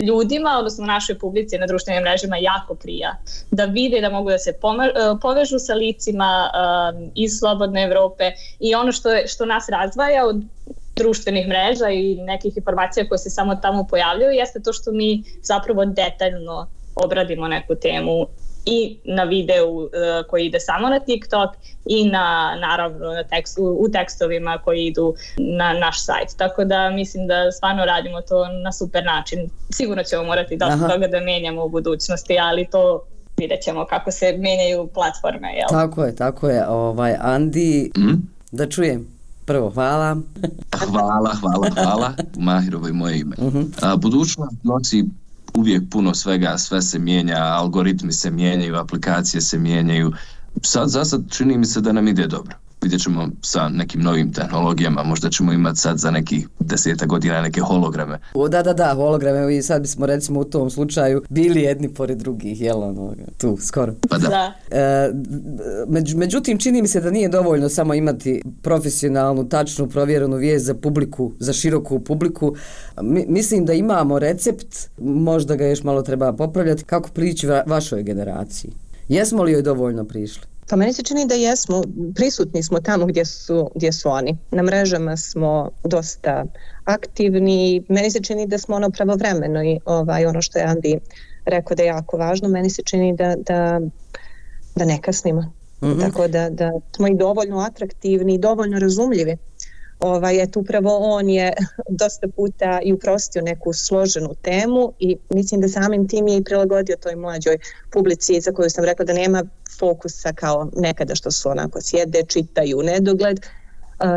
ljudima, 0.00 0.56
odnosno 0.58 0.86
našoj 0.86 1.18
publici 1.18 1.58
na 1.58 1.66
društvenim 1.66 2.02
mrežima 2.02 2.36
jako 2.36 2.74
prija. 2.74 3.16
Da 3.50 3.64
vide 3.64 4.00
da 4.00 4.10
mogu 4.10 4.30
da 4.30 4.38
se 4.38 4.52
uh, 4.62 5.18
povežu 5.22 5.58
sa 5.58 5.74
licima 5.74 6.50
um, 6.50 7.10
iz 7.14 7.38
Slobodne 7.38 7.82
Evrope 7.82 8.32
i 8.60 8.74
ono 8.74 8.92
što, 8.92 9.10
je, 9.10 9.26
što 9.26 9.46
nas 9.46 9.68
razdvaja 9.68 10.26
od 10.26 10.42
društvenih 10.96 11.48
mreža 11.48 11.88
i 11.90 12.14
nekih 12.14 12.56
informacija 12.56 13.08
koje 13.08 13.18
se 13.18 13.30
samo 13.30 13.54
tamo 13.54 13.86
pojavljaju 13.90 14.30
jeste 14.30 14.60
to 14.60 14.72
što 14.72 14.92
mi 14.92 15.22
zapravo 15.42 15.84
detaljno 15.84 16.66
obradimo 16.94 17.48
neku 17.48 17.74
temu 17.74 18.26
i 18.66 18.96
na 19.04 19.24
videu 19.24 19.76
uh, 19.76 19.90
koji 20.28 20.46
ide 20.46 20.60
samo 20.60 20.88
na 20.88 21.00
TikTok 21.00 21.50
i 21.86 22.10
na 22.10 22.56
naravno 22.60 23.12
na 23.12 23.24
tekst, 23.24 23.58
u, 23.58 23.62
u 23.64 23.88
tekstovima 23.92 24.58
koji 24.64 24.86
idu 24.86 25.14
na 25.38 25.72
naš 25.72 26.04
sajt. 26.04 26.28
Tako 26.36 26.64
da 26.64 26.90
mislim 26.90 27.26
da 27.26 27.52
stvarno 27.52 27.84
radimo 27.84 28.20
to 28.20 28.48
na 28.64 28.72
super 28.72 29.04
način. 29.04 29.50
Sigurno 29.72 30.02
ćemo 30.02 30.24
morati 30.24 30.56
dosta 30.56 30.88
toga 30.88 31.06
da 31.06 31.20
menjamo 31.20 31.64
u 31.64 31.68
budućnosti, 31.68 32.38
ali 32.38 32.66
to 32.70 33.04
vidjet 33.36 33.62
ćemo 33.62 33.86
kako 33.86 34.10
se 34.10 34.36
menjaju 34.38 34.86
platforme. 34.94 35.54
Jel? 35.56 35.68
Tako 35.68 36.04
je, 36.04 36.16
tako 36.16 36.48
je. 36.48 36.68
Ovaj, 36.68 37.14
Andi, 37.20 37.90
mm? 37.96 38.14
da 38.50 38.68
čujem. 38.68 39.13
Prvo, 39.44 39.70
hvala. 39.70 40.16
hvala, 40.90 41.34
hvala, 41.40 41.70
hvala. 41.74 42.14
Mahirovo 42.36 42.88
i 42.88 42.92
moje 42.92 43.20
ime. 43.20 43.36
Uh 43.38 43.52
-huh. 43.52 43.66
A, 43.82 43.96
budućnost 43.96 44.56
nosi 44.62 45.04
uvijek 45.54 45.82
puno 45.90 46.14
svega, 46.14 46.58
sve 46.58 46.82
se 46.82 46.98
mijenja, 46.98 47.36
algoritmi 47.36 48.12
se 48.12 48.30
mijenjaju, 48.30 48.76
aplikacije 48.76 49.40
se 49.40 49.58
mijenjaju. 49.58 50.12
Sad, 50.62 50.88
za 50.88 51.04
sad 51.04 51.22
čini 51.30 51.58
mi 51.58 51.66
se 51.66 51.80
da 51.80 51.92
nam 51.92 52.08
ide 52.08 52.26
dobro 52.26 52.63
vidjet 52.84 53.02
ćemo 53.02 53.28
sa 53.42 53.68
nekim 53.68 54.00
novim 54.00 54.32
tehnologijama, 54.32 55.02
možda 55.02 55.30
ćemo 55.30 55.52
imati 55.52 55.78
sad 55.78 55.98
za 55.98 56.10
nekih 56.10 56.48
deseta 56.60 57.06
godina 57.06 57.42
neke 57.42 57.60
holograme. 57.60 58.18
O, 58.34 58.48
da, 58.48 58.62
da, 58.62 58.72
da, 58.72 58.94
holograme 58.94 59.56
i 59.56 59.62
sad 59.62 59.82
bismo 59.82 60.06
recimo 60.06 60.40
u 60.40 60.44
tom 60.44 60.70
slučaju 60.70 61.22
bili 61.28 61.62
jedni 61.62 61.88
pored 61.88 62.18
drugih, 62.18 62.60
jel 62.60 62.82
ono, 62.82 63.14
tu, 63.38 63.56
skoro. 63.60 63.94
Pa 64.08 64.18
da. 64.18 64.28
da. 64.28 64.52
E, 64.78 65.10
među, 65.88 66.18
međutim, 66.18 66.58
čini 66.58 66.82
mi 66.82 66.88
se 66.88 67.00
da 67.00 67.10
nije 67.10 67.28
dovoljno 67.28 67.68
samo 67.68 67.94
imati 67.94 68.42
profesionalnu, 68.62 69.48
tačnu, 69.48 69.86
provjerenu 69.86 70.36
vijest 70.36 70.66
za 70.66 70.74
publiku, 70.74 71.32
za 71.38 71.52
široku 71.52 72.00
publiku. 72.00 72.54
Mi, 73.02 73.24
mislim 73.28 73.64
da 73.64 73.72
imamo 73.72 74.18
recept, 74.18 74.76
možda 74.98 75.56
ga 75.56 75.66
još 75.66 75.82
malo 75.82 76.02
treba 76.02 76.32
popravljati, 76.32 76.84
kako 76.84 77.08
prići 77.08 77.46
va, 77.46 77.62
vašoj 77.66 78.02
generaciji. 78.02 78.70
Jesmo 79.08 79.42
li 79.42 79.52
joj 79.52 79.62
dovoljno 79.62 80.04
prišli? 80.04 80.42
Pa 80.68 80.76
meni 80.76 80.92
se 80.92 81.02
čini 81.02 81.26
da 81.26 81.34
jesmo, 81.34 81.82
prisutni 82.14 82.62
smo 82.62 82.80
tamo 82.80 83.06
gdje 83.06 83.24
su, 83.24 83.70
gdje 83.74 83.92
su 83.92 84.08
oni. 84.08 84.36
Na 84.50 84.62
mrežama 84.62 85.16
smo 85.16 85.70
dosta 85.84 86.44
aktivni, 86.84 87.82
meni 87.88 88.10
se 88.10 88.20
čini 88.20 88.46
da 88.46 88.58
smo 88.58 88.76
ono 88.76 88.90
pravovremeno 88.90 89.64
i 89.64 89.80
ovaj, 89.84 90.26
ono 90.26 90.42
što 90.42 90.58
je 90.58 90.64
Andi 90.64 90.98
rekao 91.44 91.74
da 91.74 91.82
je 91.82 91.86
jako 91.86 92.16
važno, 92.16 92.48
meni 92.48 92.70
se 92.70 92.82
čini 92.82 93.16
da, 93.16 93.34
da, 93.36 93.80
da 94.74 94.84
ne 94.84 95.00
kasnimo. 95.02 95.40
Mm 95.40 95.86
-hmm. 95.86 96.00
Tako 96.00 96.28
da, 96.28 96.50
da 96.50 96.72
smo 96.96 97.08
i 97.08 97.14
dovoljno 97.14 97.58
atraktivni 97.58 98.34
i 98.34 98.38
dovoljno 98.38 98.78
razumljivi 98.78 99.36
ovaj, 100.00 100.42
eto 100.42 100.60
upravo 100.60 100.98
on 100.98 101.30
je 101.30 101.52
dosta 102.00 102.28
puta 102.36 102.80
i 102.82 102.92
uprostio 102.92 103.42
neku 103.42 103.72
složenu 103.72 104.34
temu 104.42 104.92
i 104.98 105.16
mislim 105.30 105.60
da 105.60 105.68
samim 105.68 106.08
tim 106.08 106.28
je 106.28 106.36
i 106.36 106.44
prilagodio 106.44 106.96
toj 106.96 107.16
mlađoj 107.16 107.58
publici 107.92 108.40
za 108.40 108.52
koju 108.52 108.70
sam 108.70 108.84
rekla 108.84 109.04
da 109.04 109.12
nema 109.12 109.44
fokusa 109.78 110.32
kao 110.32 110.70
nekada 110.76 111.14
što 111.14 111.30
su 111.30 111.48
onako 111.48 111.80
sjede, 111.80 112.22
čitaju 112.28 112.82
nedogled, 112.82 113.40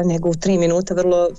nego 0.05 0.29
u 0.29 0.33
tri 0.33 0.57
minuta 0.57 0.93
vrlo, 0.93 1.29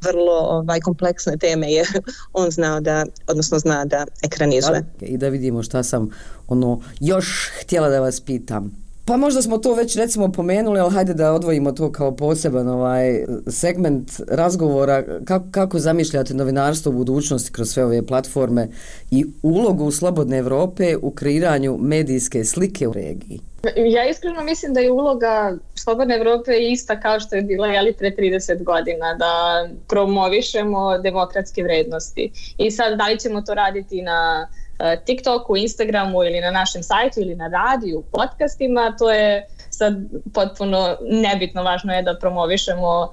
vrlo 0.00 0.32
ovaj, 0.32 0.80
kompleksne 0.80 1.36
teme 1.36 1.72
je 1.72 1.84
on 2.32 2.50
znao 2.50 2.80
da, 2.80 3.06
odnosno 3.26 3.58
zna 3.58 3.84
da 3.84 4.06
ekranizuje. 4.22 4.84
I 5.00 5.16
da 5.16 5.28
vidimo 5.28 5.62
šta 5.62 5.82
sam 5.82 6.10
ono 6.48 6.80
još 7.00 7.50
htjela 7.60 7.88
da 7.88 8.00
vas 8.00 8.20
pitam. 8.20 8.89
Pa 9.10 9.16
možda 9.16 9.42
smo 9.42 9.58
to 9.58 9.74
već 9.74 9.96
recimo 9.96 10.32
pomenuli, 10.32 10.80
ali 10.80 10.90
hajde 10.92 11.14
da 11.14 11.32
odvojimo 11.32 11.72
to 11.72 11.92
kao 11.92 12.16
poseban 12.16 12.68
ovaj 12.68 13.24
segment 13.46 14.10
razgovora 14.28 15.04
kako, 15.24 15.46
kako 15.50 15.78
zamišljate 15.78 16.34
novinarstvo 16.34 16.90
u 16.90 16.94
budućnosti 16.94 17.52
kroz 17.52 17.70
sve 17.70 17.84
ove 17.84 18.06
platforme 18.06 18.68
i 19.10 19.24
ulogu 19.42 19.90
Slobodne 19.90 20.38
Evrope 20.38 20.96
u 21.02 21.10
kreiranju 21.10 21.78
medijske 21.80 22.44
slike 22.44 22.88
u 22.88 22.92
regiji. 22.92 23.40
Ja 23.76 24.08
iskreno 24.08 24.44
mislim 24.44 24.74
da 24.74 24.80
je 24.80 24.90
uloga 24.90 25.56
Slobodne 25.74 26.16
Evrope 26.16 26.52
ista 26.70 27.00
kao 27.00 27.20
što 27.20 27.36
je 27.36 27.42
bila 27.42 27.66
jeli, 27.66 27.92
pre 27.92 28.10
30 28.18 28.62
godina, 28.64 29.14
da 29.14 29.68
promovišemo 29.88 30.98
demokratske 30.98 31.62
vrednosti. 31.62 32.30
I 32.58 32.70
sad 32.70 32.98
da 32.98 33.08
li 33.08 33.18
ćemo 33.18 33.42
to 33.42 33.54
raditi 33.54 34.02
na 34.02 34.48
E, 34.80 35.00
TikToku, 35.04 35.56
Instagramu 35.56 36.24
ili 36.24 36.40
na 36.40 36.50
našem 36.50 36.82
sajtu 36.82 37.20
ili 37.20 37.34
na 37.34 37.48
radiju, 37.48 38.02
podcastima, 38.12 38.94
to 38.98 39.10
je 39.10 39.46
sad 39.70 39.94
potpuno 40.34 40.96
nebitno, 41.00 41.62
važno 41.62 41.94
je 41.94 42.02
da 42.02 42.14
promovišemo 42.20 42.92
um, 43.02 43.08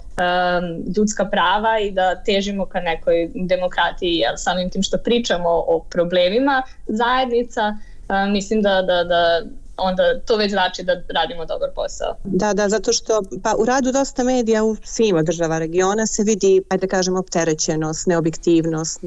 ljudska 0.98 1.26
prava 1.26 1.80
i 1.80 1.92
da 1.92 2.24
težimo 2.24 2.66
ka 2.66 2.80
nekoj 2.80 3.30
demokratiji, 3.34 4.16
jer 4.16 4.34
samim 4.38 4.70
tim 4.70 4.84
što 4.84 4.98
pričamo 4.98 5.50
o 5.50 5.86
problemima 5.90 6.64
zajednica, 6.88 7.62
um, 7.70 8.32
mislim 8.32 8.62
da, 8.62 8.82
da, 8.82 9.04
da 9.04 9.42
onda 9.78 10.20
to 10.26 10.38
već 10.38 10.52
znači 10.52 10.84
da 10.84 10.94
radimo 11.10 11.46
dobar 11.46 11.70
posao. 11.76 12.16
Da, 12.24 12.54
da, 12.54 12.70
zato 12.70 12.94
što 12.94 13.22
pa 13.44 13.56
u 13.60 13.66
radu 13.66 13.92
dosta 13.92 14.24
medija 14.24 14.64
u 14.64 14.76
svima 14.84 15.24
država 15.24 15.60
regiona 15.60 16.08
se 16.08 16.24
vidi, 16.24 16.62
ajde 16.70 16.88
da 16.88 16.92
kažemo, 16.96 17.20
opterećenost, 17.20 18.08
neobjektivnost, 18.08 19.00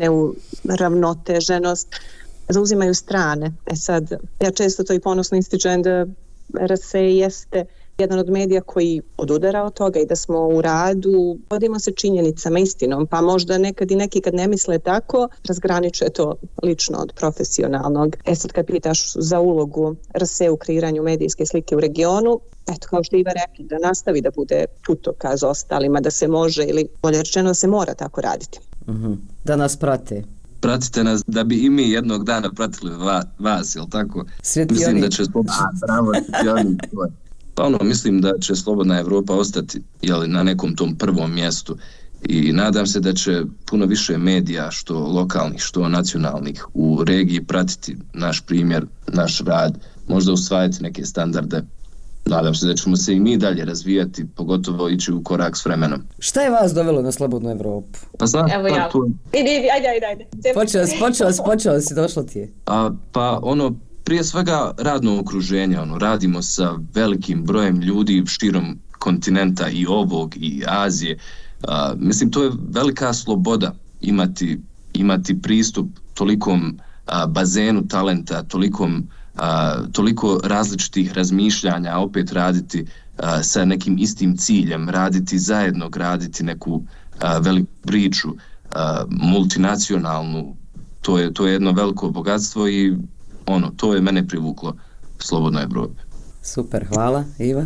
neuravnoteženost 0.65 1.89
zauzimaju 2.53 2.95
strane. 2.95 3.53
E 3.67 3.77
sad, 3.77 4.11
ja 4.41 4.51
često 4.51 4.85
to 4.85 4.93
i 4.93 5.01
ponosno 5.01 5.39
ističem 5.39 5.83
da 5.83 6.07
RS 6.67 6.95
jeste 6.95 7.65
jedan 8.01 8.19
od 8.19 8.31
medija 8.31 8.61
koji 8.61 9.03
odudara 9.17 9.65
od 9.65 9.75
toga 9.75 10.01
i 10.01 10.07
da 10.07 10.17
smo 10.17 10.49
u 10.49 10.61
radu, 10.61 11.39
vodimo 11.51 11.79
se 11.79 11.93
činjenicama, 11.93 12.59
istinom, 12.59 13.07
pa 13.07 13.21
možda 13.21 13.59
nekad 13.59 13.91
i 13.91 13.97
neki 13.97 14.21
kad 14.21 14.35
ne 14.35 14.49
misle 14.49 14.79
tako, 14.79 15.29
razgraničuje 15.49 16.11
to 16.11 16.35
lično 16.63 16.99
od 16.99 17.13
profesionalnog. 17.13 18.17
E 18.27 18.35
sad 18.35 18.53
kad 18.53 18.67
pitaš 18.67 19.13
za 19.15 19.41
ulogu 19.41 19.97
RSE 20.23 20.51
u 20.51 20.57
kreiranju 20.57 21.03
medijske 21.03 21.47
slike 21.47 21.77
u 21.77 21.81
regionu, 21.81 22.41
eto 22.69 22.89
kao 22.91 23.05
što 23.05 23.17
Iva 23.17 23.33
rekli, 23.33 23.65
da 23.65 23.79
nastavi 23.79 24.21
da 24.21 24.31
bude 24.31 24.65
putokaz 24.87 25.45
ostalima, 25.45 26.01
da 26.01 26.11
se 26.11 26.29
može 26.29 26.65
ili 26.65 26.89
bolje 27.03 27.19
rečeno 27.19 27.55
se 27.55 27.67
mora 27.67 27.95
tako 27.95 28.21
raditi. 28.21 28.59
Mhm. 28.89 29.13
Da 29.45 29.57
nas 29.57 29.77
prate 29.77 30.23
pratite 30.61 31.05
nas 31.05 31.23
da 31.27 31.45
bi 31.45 31.59
i 31.65 31.71
mi 31.71 31.91
jednog 31.91 32.25
dana 32.25 32.53
pratili 32.53 32.97
va, 32.97 33.23
vas, 33.39 33.77
jel 33.77 33.87
tako? 33.91 34.25
Sveti 34.43 34.75
mislim 34.75 34.91
oni. 34.91 35.01
da 35.01 35.09
će 35.09 35.25
slobodna, 35.25 35.73
bravo, 35.87 36.13
oni, 36.59 36.77
pa 37.55 37.65
ono, 37.65 37.79
mislim 37.83 38.21
da 38.21 38.33
će 38.41 38.57
slobodna 38.57 39.01
Evropa 39.01 39.35
ostati 39.35 39.83
jel, 40.03 40.31
na 40.31 40.43
nekom 40.43 40.77
tom 40.77 40.97
prvom 40.97 41.35
mjestu 41.35 41.77
i 42.29 42.53
nadam 42.53 42.87
se 42.87 43.01
da 43.01 43.13
će 43.13 43.43
puno 43.67 43.87
više 43.87 44.19
medija, 44.19 44.71
što 44.71 44.99
lokalnih, 44.99 45.61
što 45.61 45.89
nacionalnih, 45.89 46.65
u 46.75 47.05
regiji 47.05 47.45
pratiti 47.45 47.97
naš 48.15 48.41
primjer, 48.41 48.87
naš 49.07 49.41
rad, 49.41 49.79
možda 50.09 50.33
usvajati 50.33 50.83
neke 50.83 51.05
standarde 51.05 51.63
nadam 52.31 52.55
se 52.55 52.67
da 52.67 52.75
ćemo 52.75 52.97
se 52.97 53.15
i 53.15 53.21
mi 53.21 53.37
dalje 53.37 53.65
razvijati, 53.65 54.27
pogotovo 54.37 54.89
ići 54.89 55.13
u 55.13 55.23
korak 55.23 55.57
s 55.57 55.65
vremenom. 55.65 56.03
Šta 56.19 56.41
je 56.43 56.51
vas 56.51 56.75
dovelo 56.75 57.03
na 57.03 57.13
slobodnu 57.13 57.51
Evropu? 57.51 57.99
Pa 58.19 58.27
znaš, 58.27 58.53
Evo 58.55 58.69
ja. 58.69 58.89
Tu... 58.89 59.11
Idi, 59.33 59.51
idi, 59.51 59.69
ajde, 59.75 59.89
ajde, 59.89 60.07
ajde. 60.07 60.27
Počeo 60.55 60.87
si, 60.87 60.97
počeo 60.99 61.33
si, 61.33 61.41
počeo 61.45 61.81
si, 61.81 61.95
došlo 61.95 62.23
ti 62.23 62.39
je. 62.39 62.53
A, 62.67 62.91
pa 63.13 63.41
ono, 63.43 63.75
prije 64.05 64.25
svega 64.25 64.75
radno 64.79 65.21
okruženje, 65.21 65.81
ono, 65.81 65.99
radimo 65.99 66.43
sa 66.43 66.75
velikim 66.95 67.45
brojem 67.45 67.81
ljudi 67.81 68.25
širom 68.27 68.79
kontinenta 68.99 69.69
i 69.69 69.87
ovog 69.87 70.37
i 70.37 70.63
Azije. 70.67 71.19
A, 71.69 71.93
mislim, 71.97 72.31
to 72.31 72.43
je 72.43 72.51
velika 72.69 73.13
sloboda 73.13 73.75
imati, 74.01 74.61
imati 74.93 75.43
pristup 75.43 75.87
tolikom 76.15 76.79
a, 77.07 77.27
bazenu 77.27 77.89
talenta, 77.89 78.43
tolikom 78.43 79.09
a, 79.37 79.77
toliko 79.93 80.41
različitih 80.45 81.13
razmišljanja, 81.13 81.99
opet 81.99 82.33
raditi 82.33 82.87
a, 83.19 83.43
sa 83.43 83.65
nekim 83.65 83.99
istim 83.99 84.37
ciljem, 84.37 84.89
raditi 84.89 85.39
zajedno, 85.39 85.89
graditi 85.89 86.45
neku 86.45 86.83
a, 87.21 87.39
veliku 87.39 87.73
priču, 87.83 88.29
a, 88.75 89.05
multinacionalnu, 89.09 90.57
to 91.01 91.19
je, 91.19 91.35
to 91.35 91.47
je 91.47 91.53
jedno 91.53 91.73
veliko 91.73 92.11
bogatstvo 92.11 92.69
i 92.69 92.97
ono, 93.47 93.73
to 93.77 93.95
je 93.95 94.01
mene 94.01 94.29
privuklo 94.29 94.77
Slobodnoj 95.19 95.63
Evropi. 95.63 96.01
Super, 96.43 96.87
hvala. 96.95 97.25
Iva? 97.39 97.65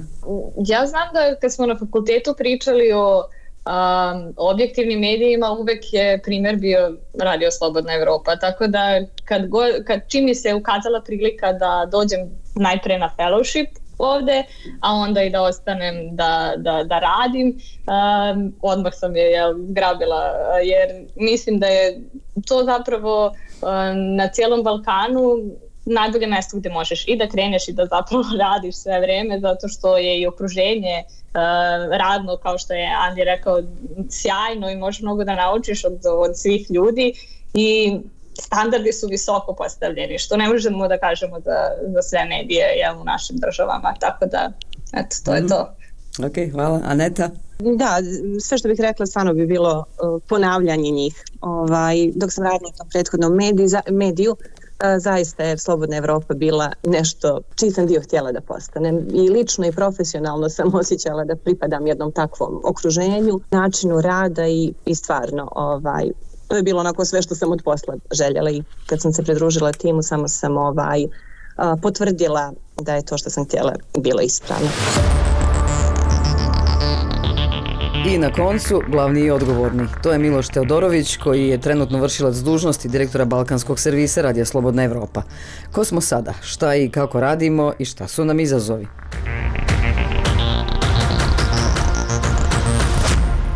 Ja 0.66 0.86
znam 0.86 1.08
da 1.12 1.40
kad 1.40 1.52
smo 1.52 1.66
na 1.66 1.78
fakultetu 1.78 2.34
pričali 2.38 2.92
o 2.94 3.24
um, 3.66 4.34
objektivnim 4.36 5.00
medijima 5.00 5.50
uvek 5.50 5.92
je 5.92 6.22
primjer 6.22 6.56
bio 6.56 6.96
Radio 7.20 7.50
Slobodna 7.50 7.94
Evropa, 7.94 8.36
tako 8.36 8.66
da 8.66 9.00
kad, 9.24 9.48
go, 9.48 9.60
kad 9.86 10.00
čim 10.08 10.24
mi 10.24 10.34
se 10.34 10.54
ukazala 10.54 11.00
prilika 11.00 11.52
da 11.52 11.88
dođem 11.90 12.20
najpre 12.54 12.98
na 12.98 13.10
fellowship 13.18 13.66
ovde, 13.98 14.42
a 14.80 14.92
onda 14.92 15.22
i 15.22 15.30
da 15.30 15.42
ostanem 15.42 16.16
da, 16.16 16.52
da, 16.56 16.84
da 16.84 16.98
radim, 16.98 17.48
um, 17.48 18.54
odmah 18.62 18.92
sam 18.94 19.16
je 19.16 19.22
jel, 19.22 19.54
grabila, 19.58 20.32
jer 20.62 21.06
mislim 21.16 21.58
da 21.58 21.66
je 21.66 22.00
to 22.46 22.64
zapravo 22.64 23.26
um, 23.26 24.16
na 24.16 24.28
cijelom 24.28 24.62
Balkanu 24.62 25.36
najbolje 25.84 26.26
mjesto 26.26 26.56
gdje 26.56 26.70
možeš 26.70 27.04
i 27.08 27.16
da 27.16 27.28
kreneš 27.28 27.68
i 27.68 27.72
da 27.72 27.86
zapravo 27.86 28.24
radiš 28.44 28.76
sve 28.76 29.00
vrijeme 29.00 29.40
zato 29.40 29.68
što 29.68 29.98
je 29.98 30.20
i 30.20 30.26
okruženje 30.26 31.04
uh, 31.06 31.40
radno 31.98 32.36
kao 32.36 32.58
što 32.58 32.74
je 32.74 32.96
Andi 32.98 33.24
rekao 33.24 33.62
sjajno 34.10 34.70
i 34.70 34.76
možeš 34.76 35.02
mnogo 35.02 35.24
da 35.24 35.34
naučiš 35.34 35.84
od, 35.84 36.00
od 36.18 36.38
svih 36.38 36.70
ljudi 36.70 37.12
i 37.54 37.98
standardi 38.40 38.92
su 38.92 39.06
visoko 39.08 39.54
postavljeni 39.54 40.18
što 40.18 40.36
ne 40.36 40.48
možemo 40.48 40.88
da 40.88 40.98
kažemo 40.98 41.40
za, 41.40 41.56
za 41.94 42.02
sve 42.02 42.24
medije 42.24 42.66
jel, 42.76 43.00
u 43.00 43.04
našim 43.04 43.36
državama 43.36 43.94
tako 44.00 44.26
da 44.26 44.52
eto 44.92 45.16
to 45.24 45.30
mm 45.30 45.34
-hmm. 45.34 45.42
je 45.42 45.48
to 45.48 45.74
Ok, 46.18 46.52
hvala. 46.52 46.80
Aneta? 46.84 47.30
Da, 47.58 47.98
sve 48.40 48.58
što 48.58 48.68
bih 48.68 48.80
rekla 48.80 49.06
stvarno 49.06 49.34
bi 49.34 49.46
bilo 49.46 49.78
uh, 49.78 50.22
ponavljanje 50.28 50.90
njih. 50.90 51.24
Ovaj, 51.40 52.10
dok 52.14 52.32
sam 52.32 52.44
radila 52.44 52.70
na 52.78 52.84
prethodnom 52.92 53.34
mediju, 53.34 53.68
mediju 53.90 54.36
zaista 54.98 55.42
je 55.42 55.58
Slobodna 55.58 55.96
Evropa 55.96 56.34
bila 56.34 56.72
nešto 56.86 57.40
čiji 57.54 57.70
sam 57.70 57.86
dio 57.86 58.00
htjela 58.00 58.32
da 58.32 58.40
postanem 58.40 59.08
i 59.12 59.28
lično 59.30 59.66
i 59.66 59.72
profesionalno 59.72 60.48
sam 60.48 60.74
osjećala 60.80 61.24
da 61.24 61.36
pripadam 61.36 61.86
jednom 61.86 62.12
takvom 62.12 62.60
okruženju, 62.64 63.40
načinu 63.50 64.00
rada 64.00 64.46
i, 64.46 64.72
i 64.84 64.94
stvarno 64.94 65.48
ovaj, 65.54 66.10
to 66.48 66.56
je 66.56 66.62
bilo 66.62 66.80
onako 66.80 67.04
sve 67.04 67.22
što 67.22 67.34
sam 67.34 67.52
od 67.52 67.62
posla 67.64 67.94
željela 68.12 68.50
i 68.50 68.62
kad 68.86 69.00
sam 69.00 69.12
se 69.12 69.22
pridružila 69.22 69.72
timu 69.72 70.02
samo 70.02 70.28
sam 70.28 70.56
ovaj, 70.56 71.06
potvrdila 71.82 72.52
da 72.80 72.94
je 72.94 73.04
to 73.04 73.18
što 73.18 73.30
sam 73.30 73.44
htjela 73.44 73.74
bilo 73.98 74.20
ispravno. 74.20 74.68
I 78.06 78.18
na 78.18 78.32
koncu, 78.32 78.82
glavni 78.88 79.20
i 79.20 79.30
odgovorni. 79.30 79.86
To 80.02 80.12
je 80.12 80.18
Miloš 80.18 80.48
Teodorović, 80.48 81.16
koji 81.16 81.48
je 81.48 81.60
trenutno 81.60 82.00
vršilac 82.00 82.36
dužnosti 82.36 82.88
direktora 82.88 83.24
Balkanskog 83.24 83.78
servisa 83.78 84.22
Radija 84.22 84.44
Slobodna 84.44 84.84
Evropa. 84.84 85.22
Ko 85.72 85.84
smo 85.84 86.00
sada? 86.00 86.34
Šta 86.42 86.74
i 86.74 86.88
kako 86.88 87.20
radimo 87.20 87.72
i 87.78 87.84
šta 87.84 88.08
su 88.08 88.24
nam 88.24 88.40
izazovi? 88.40 88.86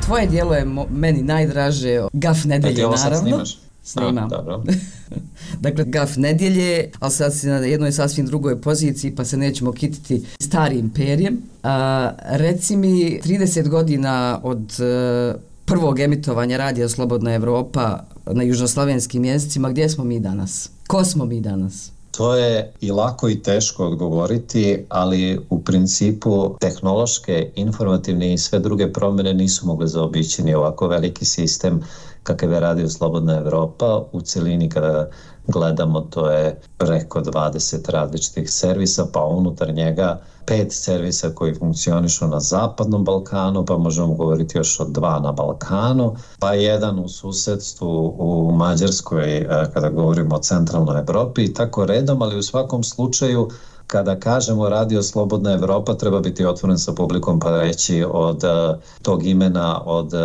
Tvoje 0.04 0.26
dijelo 0.26 0.54
je 0.54 0.66
meni 0.90 1.22
najdraže, 1.22 2.00
gaf 2.12 2.44
nedelje, 2.44 2.82
naravno. 2.82 3.20
Snimaš 3.20 3.67
snimam. 3.88 4.28
A, 4.32 4.62
dakle, 5.60 5.84
gaf 5.84 6.16
nedjelje, 6.16 6.90
ali 7.00 7.12
sad 7.12 7.34
si 7.34 7.46
na 7.46 7.56
jednoj 7.56 7.92
sasvim 7.92 8.26
drugoj 8.26 8.60
poziciji, 8.60 9.14
pa 9.14 9.24
se 9.24 9.36
nećemo 9.36 9.72
kititi 9.72 10.26
starim 10.40 10.90
perijem. 10.90 11.42
A, 11.62 12.10
reci 12.24 12.76
mi, 12.76 13.20
30 13.24 13.68
godina 13.68 14.40
od 14.42 14.58
uh, 14.58 15.40
prvog 15.64 16.00
emitovanja 16.00 16.56
Radija 16.56 16.88
Slobodna 16.88 17.34
Evropa 17.34 18.04
na 18.26 18.42
južnoslavenskim 18.42 19.24
jezicima, 19.24 19.70
gdje 19.70 19.88
smo 19.88 20.04
mi 20.04 20.20
danas? 20.20 20.70
Ko 20.86 21.04
smo 21.04 21.24
mi 21.24 21.40
danas? 21.40 21.90
To 22.10 22.34
je 22.34 22.72
i 22.80 22.90
lako 22.90 23.28
i 23.28 23.42
teško 23.42 23.86
odgovoriti, 23.86 24.84
ali 24.88 25.40
u 25.50 25.60
principu 25.60 26.56
tehnološke, 26.60 27.50
informativne 27.56 28.32
i 28.34 28.38
sve 28.38 28.58
druge 28.58 28.92
promjene 28.92 29.34
nisu 29.34 29.66
mogle 29.66 29.86
zaobići 29.86 30.42
ni 30.42 30.54
ovako 30.54 30.88
veliki 30.88 31.24
sistem 31.24 31.82
kakav 32.28 32.52
je 32.52 32.60
radio 32.60 32.88
Slobodna 32.88 33.36
Evropa. 33.36 34.02
U 34.12 34.20
celini 34.20 34.68
kada 34.68 35.08
gledamo 35.46 36.00
to 36.00 36.30
je 36.30 36.60
preko 36.78 37.20
20 37.20 37.90
različitih 37.90 38.50
servisa, 38.52 39.06
pa 39.12 39.24
unutar 39.24 39.74
njega 39.74 40.20
pet 40.46 40.72
servisa 40.72 41.30
koji 41.34 41.54
funkcionišu 41.54 42.26
na 42.26 42.40
Zapadnom 42.40 43.04
Balkanu, 43.04 43.64
pa 43.64 43.76
možemo 43.76 44.14
govoriti 44.14 44.58
još 44.58 44.80
o 44.80 44.84
dva 44.84 45.18
na 45.18 45.32
Balkanu, 45.32 46.16
pa 46.38 46.52
jedan 46.52 46.98
u 46.98 47.08
susedstvu 47.08 48.14
u 48.18 48.52
Mađarskoj 48.52 49.36
eh, 49.36 49.46
kada 49.74 49.88
govorimo 49.88 50.36
o 50.36 50.42
centralnoj 50.42 51.00
Evropi 51.00 51.44
i 51.44 51.54
tako 51.54 51.86
redom, 51.86 52.22
ali 52.22 52.38
u 52.38 52.42
svakom 52.42 52.84
slučaju 52.84 53.48
kada 53.88 54.20
kažemo 54.20 54.68
Radio 54.68 55.02
Slobodna 55.02 55.52
Evropa 55.52 55.94
treba 55.94 56.20
biti 56.20 56.46
otvoren 56.46 56.78
sa 56.78 56.92
publikom 56.92 57.40
pa 57.40 57.60
reći 57.60 58.04
od 58.10 58.44
uh, 58.44 58.82
tog 59.02 59.26
imena 59.26 59.82
od 59.84 60.12
uh, 60.12 60.20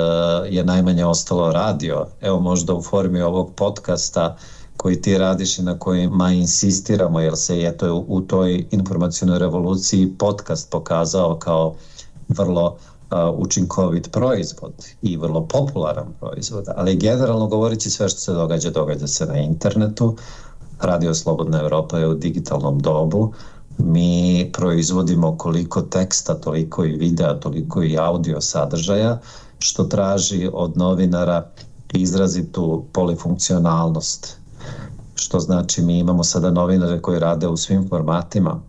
je 0.50 0.64
najmanje 0.64 1.06
ostalo 1.06 1.52
radio. 1.52 2.06
Evo 2.22 2.40
možda 2.40 2.74
u 2.74 2.82
formi 2.82 3.22
ovog 3.22 3.54
podcasta 3.56 4.38
koji 4.78 5.02
ti 5.02 5.18
radiš 5.18 5.60
i 5.60 5.64
na 5.64 5.80
kojima 5.80 6.32
insistiramo 6.32 7.20
jer 7.20 7.38
se 7.38 7.60
je 7.60 7.78
to 7.78 8.06
u 8.08 8.22
toj 8.22 8.66
informacijnoj 8.72 9.40
revoluciji 9.40 10.14
podcast 10.20 10.72
pokazao 10.72 11.36
kao 11.40 11.76
vrlo 12.28 12.76
e, 13.12 13.16
učinkovit 13.38 14.12
proizvod 14.12 14.74
i 15.02 15.18
vrlo 15.18 15.48
popularan 15.48 16.08
proizvod, 16.20 16.66
ali 16.76 16.96
generalno 16.96 17.48
govoreći 17.48 17.90
sve 17.90 18.10
što 18.10 18.20
se 18.20 18.34
događa, 18.34 18.70
događa 18.70 19.08
se 19.08 19.26
na 19.26 19.38
internetu, 19.38 20.16
Radio 20.84 21.14
Slobodna 21.14 21.60
Evropa 21.60 21.98
je 21.98 22.08
u 22.08 22.14
digitalnom 22.14 22.80
dobu, 22.80 23.34
mi 23.78 24.50
proizvodimo 24.54 25.38
koliko 25.38 25.82
teksta, 25.82 26.34
toliko 26.34 26.86
i 26.86 26.92
videa, 26.92 27.40
toliko 27.40 27.84
i 27.84 27.98
audio 27.98 28.42
sadržaja, 28.42 29.20
što 29.60 29.84
traži 29.84 30.50
od 30.54 30.78
novinara 30.78 31.52
izrazitu 31.94 32.84
polifunkcionalnost. 32.94 34.38
Što 35.16 35.40
znači 35.40 35.82
mi 35.82 36.00
imamo 36.00 36.24
sada 36.24 36.52
novinare 36.52 37.02
koji 37.02 37.20
rade 37.20 37.48
u 37.48 37.58
svim 37.58 37.90
formatima 37.90 38.60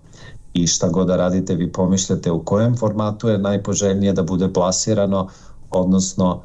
i 0.53 0.67
šta 0.67 0.89
god 0.89 1.07
da 1.07 1.17
radite 1.17 1.55
vi 1.55 1.73
pomišljate 1.73 2.31
u 2.31 2.45
kojem 2.45 2.77
formatu 2.77 3.29
je 3.29 3.39
najpoželjnije 3.39 4.13
da 4.13 4.23
bude 4.23 4.53
plasirano, 4.53 5.29
odnosno 5.71 6.43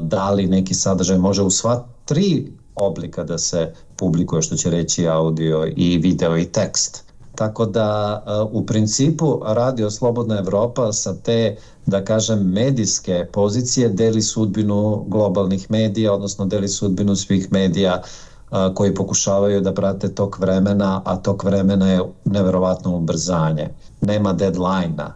da 0.00 0.30
li 0.30 0.46
neki 0.46 0.74
sadržaj 0.74 1.18
može 1.18 1.42
u 1.42 1.50
sva 1.50 1.84
tri 2.04 2.52
oblika 2.74 3.24
da 3.24 3.38
se 3.38 3.74
publikuje 4.04 4.42
što 4.42 4.56
će 4.56 4.70
reći 4.70 5.08
audio 5.08 5.66
i 5.76 5.98
video 5.98 6.38
i 6.38 6.44
tekst 6.44 7.04
Tako 7.34 7.66
da 7.66 8.22
e, 8.26 8.30
u 8.52 8.66
principu 8.66 9.40
Radio 9.44 9.90
Slobodna 9.90 10.38
Evropa 10.38 10.92
sa 10.92 11.14
te, 11.14 11.56
da 11.86 12.04
kažem, 12.04 12.38
medijske 12.52 13.26
pozicije 13.32 13.88
deli 13.88 14.22
sudbinu 14.22 15.04
globalnih 15.08 15.70
medija, 15.70 16.12
odnosno 16.12 16.46
deli 16.46 16.68
sudbinu 16.68 17.16
svih 17.16 17.52
medija 17.52 18.02
e, 18.02 18.74
koji 18.74 18.94
pokušavaju 18.94 19.60
da 19.60 19.74
prate 19.74 20.08
tok 20.14 20.38
vremena, 20.38 21.02
a 21.04 21.16
tok 21.16 21.44
vremena 21.44 21.90
je 21.90 22.00
neverovatno 22.24 22.96
ubrzanje. 22.96 23.68
Nema 24.00 24.32
deadline-a, 24.32 25.12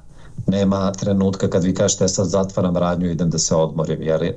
nema 0.47 0.93
trenutka 0.93 1.51
kad 1.51 1.65
vi 1.65 1.75
kažete 1.75 2.05
e, 2.05 2.09
sad 2.09 2.27
zatvaram 2.27 2.77
radnju 2.77 3.09
i 3.09 3.13
idem 3.13 3.31
da 3.31 3.39
se 3.39 3.55
odmorim. 3.55 4.03
Jer, 4.03 4.33